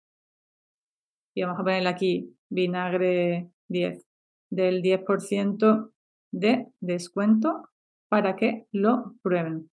y 1.33 1.43
vamos 1.43 1.59
a 1.59 1.63
ponerle 1.63 1.89
aquí 1.89 2.35
vinagre 2.49 3.49
10 3.67 4.08
del 4.49 4.81
10% 4.81 5.91
de 6.31 6.67
descuento 6.79 7.69
para 8.09 8.35
que 8.35 8.65
lo 8.71 9.15
prueben. 9.21 9.69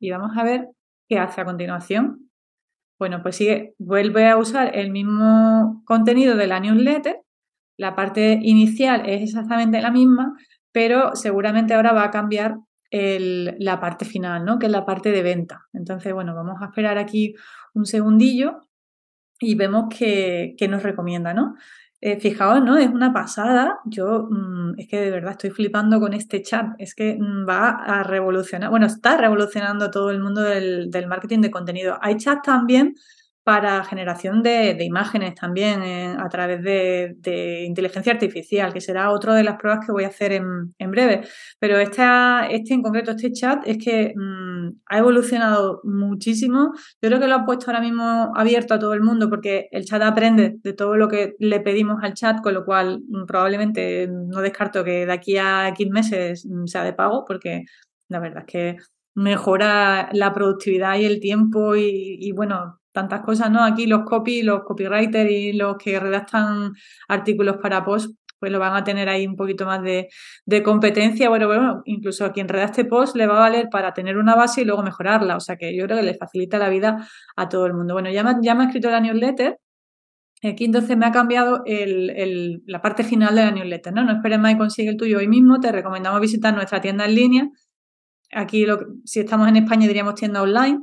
Y 0.00 0.10
vamos 0.10 0.36
a 0.36 0.44
ver 0.44 0.68
qué 1.08 1.18
hace 1.18 1.40
a 1.40 1.44
continuación. 1.44 2.30
Bueno, 2.98 3.22
pues 3.22 3.36
sigue, 3.36 3.74
vuelve 3.78 4.28
a 4.28 4.36
usar 4.36 4.76
el 4.76 4.90
mismo 4.90 5.82
contenido 5.86 6.36
de 6.36 6.46
la 6.46 6.60
newsletter. 6.60 7.20
La 7.78 7.96
parte 7.96 8.38
inicial 8.42 9.08
es 9.08 9.22
exactamente 9.22 9.80
la 9.80 9.90
misma, 9.90 10.34
pero 10.72 11.14
seguramente 11.14 11.74
ahora 11.74 11.92
va 11.92 12.04
a 12.04 12.10
cambiar 12.10 12.58
la 12.92 13.80
parte 13.80 14.04
final, 14.04 14.44
¿no? 14.44 14.58
Que 14.58 14.66
es 14.66 14.72
la 14.72 14.84
parte 14.84 15.12
de 15.12 15.22
venta. 15.22 15.68
Entonces, 15.72 16.12
bueno, 16.12 16.34
vamos 16.34 16.60
a 16.60 16.66
esperar 16.66 16.98
aquí 16.98 17.34
un 17.72 17.86
segundillo 17.86 18.60
y 19.38 19.54
vemos 19.54 19.86
que, 19.96 20.54
nos 20.68 20.82
recomienda, 20.82 21.32
¿no? 21.32 21.54
Eh, 22.02 22.18
fijaos, 22.18 22.62
¿no? 22.64 22.78
Es 22.78 22.88
una 22.88 23.12
pasada. 23.12 23.80
Yo 23.84 24.26
mm, 24.30 24.78
es 24.78 24.88
que 24.88 25.00
de 25.00 25.10
verdad 25.10 25.32
estoy 25.32 25.50
flipando 25.50 26.00
con 26.00 26.14
este 26.14 26.42
chat. 26.42 26.68
Es 26.78 26.94
que 26.94 27.18
mm, 27.20 27.46
va 27.48 27.70
a 27.70 28.02
revolucionar, 28.02 28.70
bueno, 28.70 28.86
está 28.86 29.16
revolucionando 29.18 29.90
todo 29.90 30.10
el 30.10 30.20
mundo 30.20 30.40
del, 30.40 30.90
del 30.90 31.06
marketing 31.06 31.40
de 31.40 31.50
contenido. 31.50 31.98
Hay 32.00 32.16
chats 32.16 32.42
también 32.42 32.94
para 33.50 33.82
generación 33.82 34.44
de, 34.44 34.76
imágenes 34.80 35.34
también 35.34 35.82
eh, 35.82 36.14
a 36.16 36.28
través 36.28 36.62
de, 36.62 37.64
inteligencia 37.66 38.12
artificial, 38.12 38.72
que 38.72 38.80
será 38.80 39.10
otra 39.10 39.34
de 39.34 39.42
las 39.42 39.56
pruebas 39.56 39.84
que 39.84 39.90
voy 39.90 40.04
a 40.04 40.06
hacer 40.06 40.30
en, 40.30 40.90
breve. 40.92 41.22
Pero 41.58 41.76
este 41.78 42.00
en 42.00 42.80
concreto, 42.80 43.10
este 43.10 43.32
chat, 43.32 43.66
es 43.66 43.78
que 43.78 44.14
mm, 44.14 44.82
ha 44.86 44.98
evolucionado 44.98 45.80
muchísimo. 45.82 46.70
Yo 47.02 47.08
creo 47.08 47.18
que 47.18 47.26
lo 47.26 47.34
ha 47.34 47.44
puesto 47.44 47.66
ahora 47.66 47.80
mismo 47.80 48.30
abierto 48.36 48.74
a 48.74 48.78
todo 48.78 48.94
el 48.94 49.02
mundo 49.02 49.28
porque 49.28 49.66
el 49.72 49.84
chat 49.84 50.00
aprende 50.00 50.54
de 50.62 50.72
todo 50.72 50.96
lo 50.96 51.08
que 51.08 51.34
le 51.40 51.58
pedimos 51.58 52.04
al 52.04 52.14
chat, 52.14 52.40
con 52.40 52.54
lo 52.54 52.64
cual 52.64 53.00
mm, 53.08 53.26
probablemente 53.26 54.08
no 54.08 54.42
descarto 54.42 54.84
que 54.84 55.06
de 55.06 55.12
aquí 55.12 55.38
a 55.38 55.66
X 55.70 55.90
meses 55.90 56.46
mm, 56.48 56.66
sea 56.66 56.84
de 56.84 56.92
pago 56.92 57.24
porque 57.26 57.64
la 58.08 58.20
verdad 58.20 58.44
es 58.46 58.52
que 58.52 58.76
mejora 59.16 60.08
la 60.12 60.32
productividad 60.32 60.98
y 60.98 61.04
el 61.04 61.18
tiempo 61.18 61.74
y 61.74 62.30
bueno, 62.30 62.79
tantas 62.92 63.22
cosas, 63.22 63.50
¿no? 63.50 63.62
Aquí 63.64 63.86
los 63.86 64.04
copy, 64.04 64.42
los 64.42 64.62
copywriters 64.64 65.30
y 65.30 65.52
los 65.52 65.76
que 65.76 65.98
redactan 66.00 66.72
artículos 67.08 67.58
para 67.58 67.84
post, 67.84 68.14
pues 68.38 68.50
lo 68.50 68.58
van 68.58 68.74
a 68.74 68.84
tener 68.84 69.08
ahí 69.08 69.26
un 69.26 69.36
poquito 69.36 69.66
más 69.66 69.82
de, 69.82 70.08
competencia. 70.64 71.28
Bueno, 71.28 71.46
bueno, 71.46 71.82
incluso 71.84 72.24
a 72.24 72.32
quien 72.32 72.48
redacte 72.48 72.84
post 72.84 73.14
le 73.14 73.26
va 73.26 73.36
a 73.36 73.40
valer 73.40 73.68
para 73.70 73.92
tener 73.92 74.16
una 74.16 74.34
base 74.34 74.62
y 74.62 74.64
luego 74.64 74.82
mejorarla. 74.82 75.36
O 75.36 75.40
sea 75.40 75.56
que 75.56 75.76
yo 75.76 75.84
creo 75.84 75.98
que 75.98 76.04
le 76.04 76.14
facilita 76.14 76.58
la 76.58 76.70
vida 76.70 77.06
a 77.36 77.48
todo 77.48 77.66
el 77.66 77.74
mundo. 77.74 77.94
Bueno, 77.94 78.10
ya 78.10 78.24
me, 78.24 78.34
ya 78.42 78.54
me 78.54 78.64
ha 78.64 78.66
escrito 78.66 78.90
la 78.90 79.00
newsletter. 79.00 79.58
Aquí 80.42 80.64
entonces 80.64 80.96
me 80.96 81.04
ha 81.04 81.12
cambiado 81.12 81.62
la 81.66 82.80
parte 82.80 83.04
final 83.04 83.34
de 83.34 83.44
la 83.44 83.50
newsletter, 83.50 83.92
¿no? 83.92 84.04
No 84.04 84.12
esperes 84.12 84.38
más 84.38 84.54
y 84.54 84.58
consigue 84.58 84.88
el 84.88 84.96
tuyo 84.96 85.18
hoy 85.18 85.28
mismo. 85.28 85.60
Te 85.60 85.70
recomendamos 85.70 86.18
visitar 86.20 86.54
nuestra 86.54 86.80
tienda 86.80 87.04
en 87.04 87.14
línea. 87.14 87.48
Aquí, 88.32 88.64
lo, 88.64 88.78
si 89.04 89.20
estamos 89.20 89.48
en 89.48 89.56
España, 89.56 89.86
diríamos 89.86 90.14
tienda 90.14 90.40
online 90.40 90.80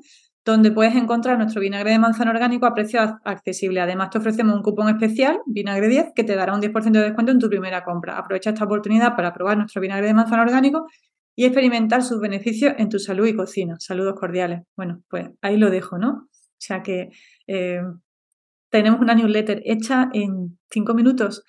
donde 0.51 0.71
puedes 0.71 0.95
encontrar 0.95 1.37
nuestro 1.37 1.61
vinagre 1.61 1.91
de 1.91 1.99
manzana 1.99 2.31
orgánico 2.31 2.65
a 2.65 2.73
precio 2.73 3.19
accesible. 3.23 3.81
Además, 3.81 4.09
te 4.09 4.17
ofrecemos 4.17 4.55
un 4.55 4.61
cupón 4.61 4.89
especial, 4.89 5.39
vinagre 5.45 5.87
10, 5.87 6.13
que 6.15 6.23
te 6.23 6.35
dará 6.35 6.53
un 6.53 6.61
10% 6.61 6.91
de 6.91 7.01
descuento 7.01 7.31
en 7.31 7.39
tu 7.39 7.49
primera 7.49 7.83
compra. 7.83 8.17
Aprovecha 8.17 8.51
esta 8.51 8.65
oportunidad 8.65 9.15
para 9.15 9.33
probar 9.33 9.57
nuestro 9.57 9.81
vinagre 9.81 10.07
de 10.07 10.13
manzana 10.13 10.43
orgánico 10.43 10.87
y 11.35 11.45
experimentar 11.45 12.03
sus 12.03 12.19
beneficios 12.19 12.73
en 12.77 12.89
tu 12.89 12.99
salud 12.99 13.27
y 13.27 13.35
cocina. 13.35 13.75
Saludos 13.79 14.15
cordiales. 14.19 14.61
Bueno, 14.75 15.03
pues 15.09 15.29
ahí 15.41 15.57
lo 15.57 15.69
dejo, 15.69 15.97
¿no? 15.97 16.09
O 16.09 16.59
sea 16.59 16.81
que 16.81 17.09
eh, 17.45 17.81
tenemos 18.69 18.99
una 18.99 19.13
newsletter 19.13 19.61
hecha 19.65 20.09
en 20.13 20.57
cinco 20.69 20.93
minutos. 20.93 21.43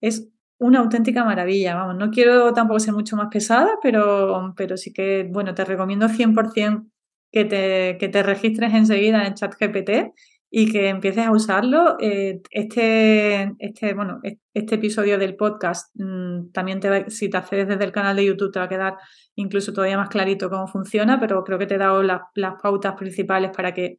Es 0.00 0.28
una 0.58 0.80
auténtica 0.80 1.24
maravilla. 1.24 1.74
Vamos, 1.74 1.96
no 1.96 2.10
quiero 2.10 2.52
tampoco 2.52 2.80
ser 2.80 2.94
mucho 2.94 3.16
más 3.16 3.28
pesada, 3.30 3.70
pero, 3.82 4.54
pero 4.56 4.76
sí 4.76 4.92
que, 4.92 5.28
bueno, 5.30 5.54
te 5.54 5.64
recomiendo 5.64 6.08
100% 6.08 6.90
que 7.34 7.44
te, 7.44 7.96
que 7.98 8.08
te 8.08 8.22
registres 8.22 8.72
enseguida 8.74 9.26
en 9.26 9.34
ChatGPT 9.34 10.14
y 10.50 10.70
que 10.70 10.88
empieces 10.88 11.26
a 11.26 11.32
usarlo. 11.32 11.96
Eh, 11.98 12.40
este, 12.50 13.52
este, 13.58 13.92
bueno, 13.92 14.20
este 14.22 14.76
episodio 14.76 15.18
del 15.18 15.34
podcast 15.34 15.90
mm, 15.94 16.52
también 16.52 16.78
te 16.78 17.10
si 17.10 17.28
te 17.28 17.36
accedes 17.36 17.66
desde 17.66 17.82
el 17.82 17.90
canal 17.90 18.14
de 18.14 18.26
YouTube 18.26 18.52
te 18.52 18.60
va 18.60 18.66
a 18.66 18.68
quedar 18.68 18.98
incluso 19.34 19.72
todavía 19.72 19.98
más 19.98 20.10
clarito 20.10 20.48
cómo 20.48 20.68
funciona, 20.68 21.18
pero 21.18 21.42
creo 21.42 21.58
que 21.58 21.66
te 21.66 21.74
he 21.74 21.78
dado 21.78 22.04
las, 22.04 22.20
pautas 22.62 22.94
principales 22.94 23.50
para 23.50 23.74
que 23.74 23.98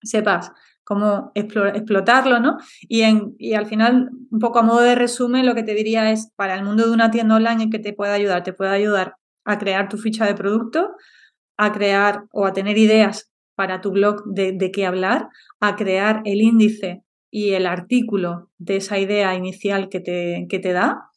sepas 0.00 0.52
cómo 0.84 1.32
explotarlo, 1.34 2.38
¿no? 2.38 2.58
Y, 2.82 3.00
en, 3.00 3.34
y 3.40 3.54
al 3.54 3.66
final, 3.66 4.10
un 4.30 4.38
poco 4.38 4.60
a 4.60 4.62
modo 4.62 4.82
de 4.82 4.94
resumen, 4.94 5.46
lo 5.46 5.56
que 5.56 5.64
te 5.64 5.74
diría 5.74 6.12
es 6.12 6.30
para 6.36 6.54
el 6.54 6.62
mundo 6.62 6.86
de 6.86 6.92
una 6.92 7.10
tienda 7.10 7.34
online 7.34 7.64
en 7.64 7.70
que 7.70 7.80
te 7.80 7.92
pueda 7.92 8.12
ayudar, 8.12 8.44
te 8.44 8.52
puede 8.52 8.70
ayudar 8.70 9.16
a 9.44 9.58
crear 9.58 9.88
tu 9.88 9.98
ficha 9.98 10.26
de 10.26 10.34
producto, 10.34 10.94
a 11.56 11.72
crear 11.72 12.24
o 12.32 12.46
a 12.46 12.52
tener 12.52 12.78
ideas 12.78 13.30
para 13.54 13.80
tu 13.80 13.90
blog 13.90 14.24
de, 14.26 14.70
qué 14.72 14.86
hablar, 14.86 15.28
a 15.60 15.76
crear 15.76 16.22
el 16.24 16.42
índice 16.42 17.02
y 17.30 17.52
el 17.52 17.66
artículo 17.66 18.50
de 18.58 18.76
esa 18.76 18.98
idea 18.98 19.34
inicial 19.34 19.88
que 19.88 20.00
te, 20.00 20.46
te 20.48 20.72
da. 20.72 21.10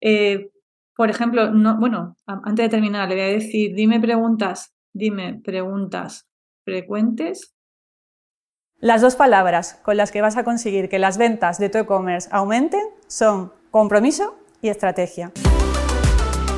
Eh, 0.00 0.50
por 0.96 1.10
ejemplo, 1.10 1.50
no, 1.50 1.78
bueno, 1.78 2.16
antes 2.26 2.64
de 2.64 2.68
terminar, 2.68 3.08
le 3.08 3.16
voy 3.16 3.24
a 3.24 3.28
decir, 3.28 3.74
dime 3.74 4.00
preguntas, 4.00 4.74
dime 4.92 5.40
preguntas 5.44 6.28
frecuentes. 6.64 7.54
Las 8.78 9.02
dos 9.02 9.16
palabras 9.16 9.80
con 9.82 9.96
las 9.96 10.10
que 10.12 10.22
vas 10.22 10.36
a 10.36 10.44
conseguir 10.44 10.88
que 10.88 10.98
las 10.98 11.18
ventas 11.18 11.58
de 11.58 11.68
tu 11.68 11.78
e-commerce 11.78 12.28
aumenten 12.32 12.86
son 13.08 13.52
compromiso 13.70 14.36
y 14.62 14.68
estrategia. 14.68 15.32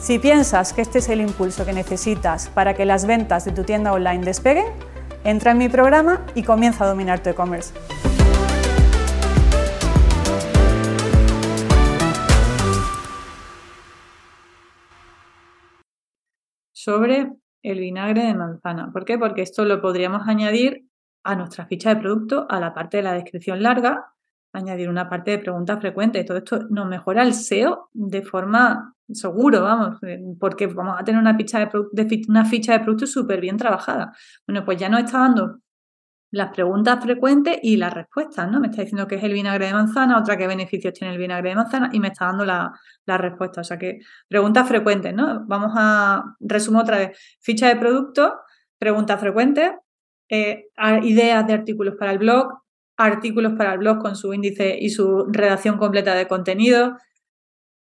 Si 0.00 0.18
piensas 0.18 0.72
que 0.72 0.80
este 0.80 1.00
es 1.00 1.10
el 1.10 1.20
impulso 1.20 1.66
que 1.66 1.74
necesitas 1.74 2.48
para 2.48 2.72
que 2.72 2.86
las 2.86 3.06
ventas 3.06 3.44
de 3.44 3.52
tu 3.52 3.64
tienda 3.64 3.92
online 3.92 4.24
despeguen, 4.24 4.64
entra 5.24 5.50
en 5.50 5.58
mi 5.58 5.68
programa 5.68 6.24
y 6.34 6.42
comienza 6.42 6.84
a 6.84 6.88
dominar 6.88 7.22
tu 7.22 7.28
e-commerce. 7.28 7.74
Sobre 16.72 17.30
el 17.62 17.78
vinagre 17.78 18.22
de 18.22 18.34
manzana. 18.34 18.90
¿Por 18.90 19.04
qué? 19.04 19.18
Porque 19.18 19.42
esto 19.42 19.66
lo 19.66 19.82
podríamos 19.82 20.26
añadir 20.26 20.86
a 21.24 21.36
nuestra 21.36 21.66
ficha 21.66 21.94
de 21.94 22.00
producto, 22.00 22.46
a 22.48 22.58
la 22.58 22.72
parte 22.72 22.96
de 22.96 23.02
la 23.02 23.12
descripción 23.12 23.62
larga, 23.62 24.14
añadir 24.52 24.88
una 24.88 25.08
parte 25.08 25.32
de 25.32 25.38
preguntas 25.38 25.80
frecuentes. 25.80 26.24
Todo 26.26 26.38
esto 26.38 26.66
nos 26.70 26.86
mejora 26.86 27.22
el 27.22 27.34
SEO 27.34 27.88
de 27.92 28.22
forma 28.22 28.94
seguro, 29.12 29.62
vamos, 29.62 29.98
eh, 30.02 30.20
porque 30.38 30.66
vamos 30.66 30.96
a 30.98 31.04
tener 31.04 31.20
una 31.20 31.36
ficha 31.36 31.58
de, 31.58 32.24
una 32.28 32.44
ficha 32.44 32.72
de 32.72 32.80
producto 32.80 33.06
súper 33.06 33.40
bien 33.40 33.56
trabajada. 33.56 34.12
Bueno, 34.46 34.64
pues 34.64 34.78
ya 34.78 34.88
nos 34.88 35.04
está 35.04 35.18
dando 35.18 35.60
las 36.32 36.52
preguntas 36.54 37.02
frecuentes 37.02 37.58
y 37.62 37.76
las 37.76 37.92
respuestas, 37.92 38.48
¿no? 38.48 38.60
Me 38.60 38.68
está 38.68 38.82
diciendo 38.82 39.08
que 39.08 39.16
es 39.16 39.24
el 39.24 39.32
vinagre 39.32 39.66
de 39.66 39.72
manzana, 39.72 40.16
otra 40.18 40.36
qué 40.36 40.46
beneficios 40.46 40.94
tiene 40.94 41.12
el 41.12 41.18
vinagre 41.18 41.50
de 41.50 41.56
manzana 41.56 41.90
y 41.92 41.98
me 41.98 42.08
está 42.08 42.26
dando 42.26 42.44
la, 42.44 42.72
la 43.04 43.18
respuesta. 43.18 43.62
O 43.62 43.64
sea 43.64 43.78
que 43.78 43.98
preguntas 44.28 44.68
frecuentes, 44.68 45.12
¿no? 45.12 45.44
Vamos 45.46 45.72
a, 45.74 46.36
resumo 46.38 46.80
otra 46.80 46.98
vez, 46.98 47.18
ficha 47.40 47.66
de 47.66 47.76
producto, 47.76 48.38
preguntas 48.78 49.18
frecuentes, 49.18 49.72
eh, 50.28 50.68
ideas 51.02 51.44
de 51.48 51.52
artículos 51.52 51.96
para 51.98 52.12
el 52.12 52.18
blog, 52.18 52.60
artículos 53.00 53.54
para 53.56 53.72
el 53.72 53.78
blog 53.78 53.98
con 53.98 54.16
su 54.16 54.32
índice 54.34 54.76
y 54.80 54.90
su 54.90 55.26
redacción 55.30 55.78
completa 55.78 56.14
de 56.14 56.28
contenido, 56.28 56.96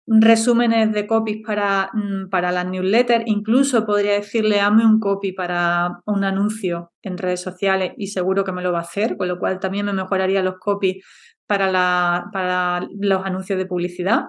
resúmenes 0.08 0.94
de 0.94 1.06
copies 1.06 1.40
para, 1.46 1.90
mm, 1.94 2.30
para 2.30 2.52
las 2.52 2.66
newsletters, 2.66 3.26
incluso 3.28 3.86
podría 3.86 4.14
decirle, 4.14 4.62
hazme 4.62 4.86
un 4.86 5.00
copy 5.00 5.34
para 5.34 6.00
un 6.06 6.24
anuncio 6.24 6.94
en 7.02 7.18
redes 7.18 7.42
sociales 7.42 7.92
y 7.98 8.08
seguro 8.08 8.46
que 8.46 8.54
me 8.54 8.62
lo 8.64 8.72
va 8.72 8.80
a 8.80 8.84
hacer, 8.84 9.18
con 9.18 9.28
lo 9.28 9.38
cual 9.38 9.60
también 9.60 9.86
me 9.86 9.94
mejoraría 9.94 10.42
los 10.42 10.60
copies 10.60 11.04
para, 11.46 11.70
la, 11.70 12.30
para 12.32 12.88
los 13.00 13.26
anuncios 13.26 13.60
de 13.60 13.66
publicidad. 13.66 14.26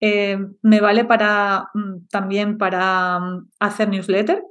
Eh, 0.00 0.38
me 0.62 0.80
vale 0.80 1.04
para 1.04 1.68
mm, 1.74 2.08
también 2.10 2.58
para 2.58 3.20
mm, 3.20 3.50
hacer 3.60 3.88
newsletter, 3.88 4.42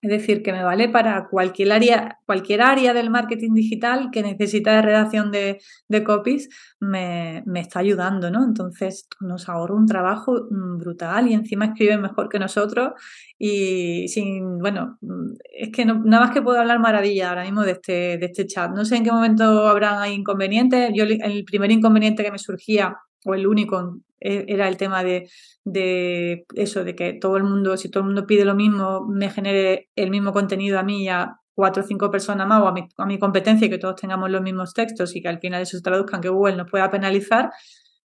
es 0.00 0.10
decir, 0.10 0.42
que 0.42 0.52
me 0.52 0.62
vale 0.62 0.88
para 0.88 1.26
cualquier 1.28 1.72
área, 1.72 2.18
cualquier 2.24 2.62
área 2.62 2.94
del 2.94 3.10
marketing 3.10 3.52
digital 3.52 4.10
que 4.12 4.22
necesita 4.22 4.76
de 4.76 4.82
redacción 4.82 5.32
de, 5.32 5.58
copies, 6.04 6.48
me, 6.78 7.42
está 7.56 7.80
ayudando, 7.80 8.30
¿no? 8.30 8.44
Entonces 8.44 9.08
nos 9.20 9.48
ahorro 9.48 9.74
un 9.74 9.86
trabajo 9.86 10.46
mm, 10.50 10.78
brutal 10.78 11.28
y 11.28 11.34
encima 11.34 11.66
escribe 11.66 11.98
mejor 11.98 12.28
que 12.28 12.38
nosotros 12.38 12.92
y 13.38 14.06
sin, 14.08 14.58
bueno, 14.58 14.98
mm, 15.00 15.32
es 15.58 15.72
que 15.72 15.84
nada 15.84 16.26
más 16.26 16.30
que 16.30 16.42
puedo 16.42 16.60
hablar 16.60 16.78
maravilla 16.78 17.30
ahora 17.30 17.42
mismo 17.42 17.62
de 17.62 17.72
este, 17.72 18.18
de 18.18 18.26
este 18.26 18.46
chat. 18.46 18.70
No 18.70 18.84
sé 18.84 18.96
en 18.96 19.04
qué 19.04 19.10
momento 19.10 19.66
habrán 19.66 20.12
inconvenientes. 20.12 20.92
Yo 20.94 21.04
el 21.04 21.44
primer 21.44 21.72
inconveniente 21.72 22.22
que 22.22 22.30
me 22.30 22.38
surgía 22.38 22.96
o 23.24 23.34
el 23.34 23.46
único 23.48 23.98
era 24.20 24.68
el 24.68 24.76
tema 24.76 25.04
de, 25.04 25.28
de, 25.64 26.44
eso, 26.54 26.84
de 26.84 26.94
que 26.94 27.12
todo 27.14 27.36
el 27.36 27.44
mundo, 27.44 27.76
si 27.76 27.90
todo 27.90 28.02
el 28.02 28.06
mundo 28.06 28.26
pide 28.26 28.44
lo 28.44 28.54
mismo, 28.54 29.06
me 29.08 29.30
genere 29.30 29.88
el 29.96 30.10
mismo 30.10 30.32
contenido 30.32 30.78
a 30.78 30.82
mí 30.82 31.04
y 31.04 31.08
a 31.08 31.36
cuatro 31.54 31.82
o 31.82 31.86
cinco 31.86 32.10
personas 32.10 32.46
más 32.46 32.62
o 32.62 32.68
a 32.68 32.72
mi, 32.72 32.88
a 32.96 33.06
mi 33.06 33.18
competencia 33.18 33.66
y 33.66 33.70
que 33.70 33.78
todos 33.78 33.96
tengamos 33.96 34.30
los 34.30 34.42
mismos 34.42 34.74
textos 34.74 35.16
y 35.16 35.22
que 35.22 35.28
al 35.28 35.40
final 35.40 35.62
eso 35.62 35.76
se 35.76 35.82
traduzcan, 35.82 36.20
que 36.20 36.28
Google 36.28 36.56
nos 36.56 36.70
pueda 36.70 36.90
penalizar, 36.90 37.50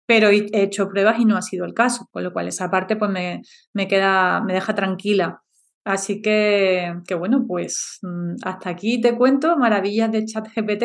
pero 0.06 0.28
he 0.28 0.48
hecho 0.52 0.88
pruebas 0.88 1.18
y 1.18 1.24
no 1.24 1.36
ha 1.36 1.42
sido 1.42 1.64
el 1.64 1.74
caso, 1.74 2.08
con 2.10 2.24
lo 2.24 2.32
cual 2.32 2.48
esa 2.48 2.70
parte 2.70 2.96
pues 2.96 3.10
me, 3.10 3.42
me 3.72 3.88
queda, 3.88 4.42
me 4.42 4.54
deja 4.54 4.74
tranquila. 4.74 5.42
Así 5.84 6.20
que, 6.20 6.94
que 7.06 7.14
bueno, 7.14 7.46
pues 7.48 7.98
mm, 8.02 8.34
hasta 8.44 8.68
aquí 8.70 9.00
te 9.00 9.16
cuento 9.16 9.56
maravillas 9.56 10.12
de 10.12 10.26
ChatGPT. 10.26 10.84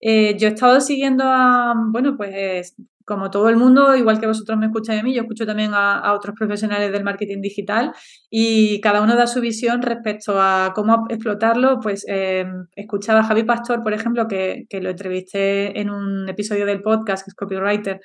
Eh, 0.00 0.36
yo 0.36 0.48
he 0.48 0.50
estado 0.50 0.80
siguiendo 0.80 1.22
a, 1.24 1.74
bueno, 1.92 2.16
pues 2.16 2.74
como 3.04 3.30
todo 3.30 3.48
el 3.48 3.56
mundo, 3.56 3.96
igual 3.96 4.20
que 4.20 4.26
vosotros 4.26 4.58
me 4.58 4.66
escucháis 4.66 5.00
a 5.00 5.02
mí, 5.02 5.14
yo 5.14 5.22
escucho 5.22 5.46
también 5.46 5.72
a, 5.74 6.12
otros 6.14 6.34
profesionales 6.38 6.92
del 6.92 7.04
marketing 7.04 7.40
digital 7.40 7.92
y 8.30 8.80
cada 8.80 9.02
uno 9.02 9.16
da 9.16 9.26
su 9.26 9.40
visión 9.40 9.82
respecto 9.82 10.40
a 10.40 10.72
cómo 10.74 11.06
explotarlo. 11.08 11.80
Pues 11.80 12.04
eh, 12.08 12.44
escuchaba 12.76 13.20
a 13.20 13.24
Javi 13.24 13.44
Pastor, 13.44 13.82
por 13.82 13.92
ejemplo, 13.92 14.26
que, 14.28 14.66
lo 14.80 14.90
entrevisté 14.90 15.80
en 15.80 15.90
un 15.90 16.28
episodio 16.28 16.66
del 16.66 16.82
podcast, 16.82 17.24
que 17.24 17.30
es 17.30 17.34
copywriter, 17.34 18.00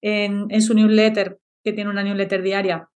en 0.00 0.62
su 0.62 0.74
newsletter, 0.74 1.38
que 1.64 1.72
tiene 1.72 1.90
una 1.90 2.02
newsletter 2.02 2.42
diaria 2.42 2.88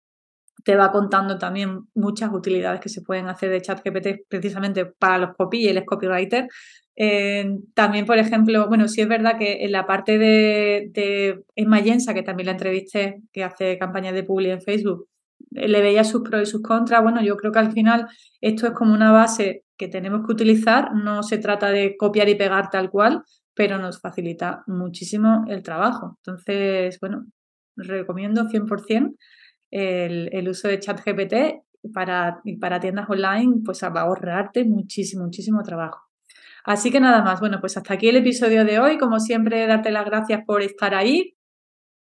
te 0.65 0.77
va 0.77 0.91
contando 0.91 1.39
también 1.39 1.83
muchas 1.95 2.33
utilidades 2.33 2.81
que 2.81 2.89
se 2.89 3.03
pueden 3.03 3.29
hacer 3.29 3.51
de 3.51 3.63
ChatGPT 3.63 4.29
precisamente 4.29 4.87
para 4.87 5.19
los 5.19 5.37
copy 5.37 5.59
y 5.59 5.69
el 5.69 5.85
copywriter. 5.85 6.49
Eh, 6.97 7.59
también, 7.75 8.07
por 8.07 8.19
ejemplo, 8.19 8.69
bueno, 8.69 8.89
sí 8.89 9.03
es 9.03 9.09
verdad 9.09 9.39
que 9.39 9.65
en 9.65 9.73
la 9.73 9.87
parte 9.87 10.19
de, 10.19 10.89
de 10.93 11.45
Emma 11.55 11.83
que 11.83 12.23
también 12.23 12.47
la 12.47 12.53
entrevisté, 12.53 13.23
que 13.33 13.45
hace 13.45 13.79
campañas 13.79 14.15
de 14.15 14.25
publi 14.25 14.51
en 14.51 14.63
Facebook, 14.63 15.07
le 15.51 15.81
veía 15.83 16.05
sus 16.05 16.23
pros 16.23 16.43
y 16.43 16.47
sus 16.47 16.63
contras. 16.63 17.03
Bueno, 17.03 17.23
yo 17.23 17.37
creo 17.37 17.53
que 17.53 17.59
al 17.59 17.73
final 17.73 18.09
esto 18.41 18.67
es 18.67 18.73
como 18.73 18.95
una 18.95 19.13
base 19.13 19.65
que 19.77 19.89
tenemos 19.89 20.27
que 20.27 20.33
utilizar. 20.33 20.95
No 20.95 21.23
se 21.23 21.39
trata 21.39 21.71
de 21.71 21.97
copiar 21.97 22.29
y 22.29 22.35
pegar 22.35 22.71
tal 22.71 22.91
cual, 22.91 23.23
pero 23.55 23.79
nos 23.79 24.01
facilita 24.01 24.63
muchísimo 24.67 25.45
el 25.49 25.63
trabajo. 25.63 26.19
Entonces, 26.25 26.99
bueno, 27.01 27.27
recomiendo 27.77 28.49
100% 28.49 29.17
el, 29.71 30.49
uso 30.49 30.69
de 30.69 30.81
ChatGPT 30.81 31.35
para, 31.93 32.41
para 32.61 32.81
tiendas 32.81 33.09
online, 33.09 33.63
pues 33.65 33.83
va 33.83 34.01
a 34.01 34.05
ahorrarte 34.05 34.65
muchísimo, 34.65 35.25
muchísimo 35.25 35.63
trabajo. 35.63 36.07
Así 36.65 36.91
que 36.91 36.99
nada 36.99 37.23
más, 37.23 37.39
bueno, 37.39 37.61
pues 37.61 37.77
hasta 37.77 37.95
aquí 37.95 38.09
el 38.09 38.17
episodio 38.17 38.65
de 38.65 38.81
hoy. 38.81 38.99
Como 38.99 39.21
siempre, 39.21 39.67
darte 39.69 39.93
las 39.93 40.05
gracias 40.05 40.43
por 40.45 40.63
estar 40.63 40.95
ahí. 40.95 41.37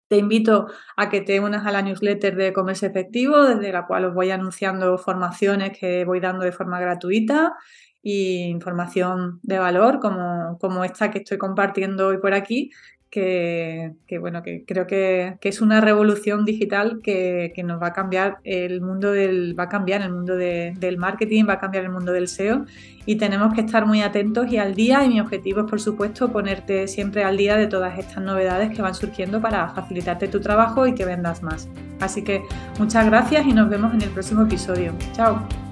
Te 0.09 0.17
invito 0.17 0.67
a 0.97 1.09
que 1.09 1.21
te 1.21 1.39
unas 1.39 1.65
a 1.65 1.71
la 1.71 1.81
newsletter 1.81 2.35
de 2.35 2.51
Comercio 2.51 2.89
Efectivo, 2.89 3.43
desde 3.45 3.71
la 3.71 3.85
cual 3.87 4.05
os 4.05 4.13
voy 4.13 4.31
anunciando 4.31 4.97
formaciones 4.97 5.77
que 5.77 6.03
voy 6.03 6.19
dando 6.19 6.43
de 6.43 6.51
forma 6.51 6.79
gratuita 6.79 7.53
y 8.01 8.43
información 8.49 9.39
de 9.43 9.59
valor 9.59 9.99
como, 9.99 10.57
como 10.59 10.83
esta 10.83 11.11
que 11.11 11.19
estoy 11.19 11.37
compartiendo 11.37 12.07
hoy 12.07 12.17
por 12.17 12.33
aquí, 12.33 12.71
que, 13.09 13.95
bueno, 14.19 14.43
que 14.43 14.63
creo 14.65 14.85
que, 14.85 15.37
es 15.41 15.61
una 15.61 15.81
revolución 15.81 16.45
digital 16.45 16.99
que, 17.03 17.51
nos 17.65 17.81
va 17.81 17.87
a 17.87 17.93
cambiar 17.93 18.37
el 18.43 18.81
mundo 18.81 19.11
del, 19.11 19.57
va 19.57 19.63
a 19.63 19.69
cambiar 19.69 20.01
el 20.01 20.11
mundo 20.11 20.35
del 20.35 20.97
marketing, 20.97 21.45
va 21.47 21.53
a 21.53 21.59
cambiar 21.59 21.85
el 21.85 21.91
mundo 21.91 22.11
del 22.11 22.27
SEO 22.27 22.65
y 23.05 23.15
tenemos 23.15 23.53
que 23.53 23.61
estar 23.61 23.85
muy 23.85 24.01
atentos 24.01 24.51
y 24.51 24.57
al 24.57 24.75
día 24.75 25.03
y 25.03 25.09
mi 25.09 25.19
objetivo 25.19 25.61
es 25.61 25.65
por 25.69 25.81
supuesto 25.81 26.31
ponerte 26.31 26.87
siempre 26.87 27.23
al 27.23 27.37
día 27.37 27.57
de 27.57 27.67
todas 27.67 27.97
estas 27.97 28.23
novedades 28.23 28.75
que 28.75 28.81
van 28.81 28.95
surgiendo 28.95 29.41
para 29.41 29.69
facilitarte 29.69 30.27
tu 30.27 30.39
trabajo 30.39 30.85
y 30.87 30.93
que 30.93 31.05
vendas 31.05 31.41
más. 31.41 31.67
Así 31.99 32.23
que 32.23 32.43
muchas 32.77 33.05
gracias 33.05 33.45
y 33.45 33.53
nos 33.53 33.69
vemos 33.69 33.93
en 33.93 34.01
el 34.01 34.09
próximo 34.09 34.43
episodio. 34.43 34.93
Chao. 35.13 35.68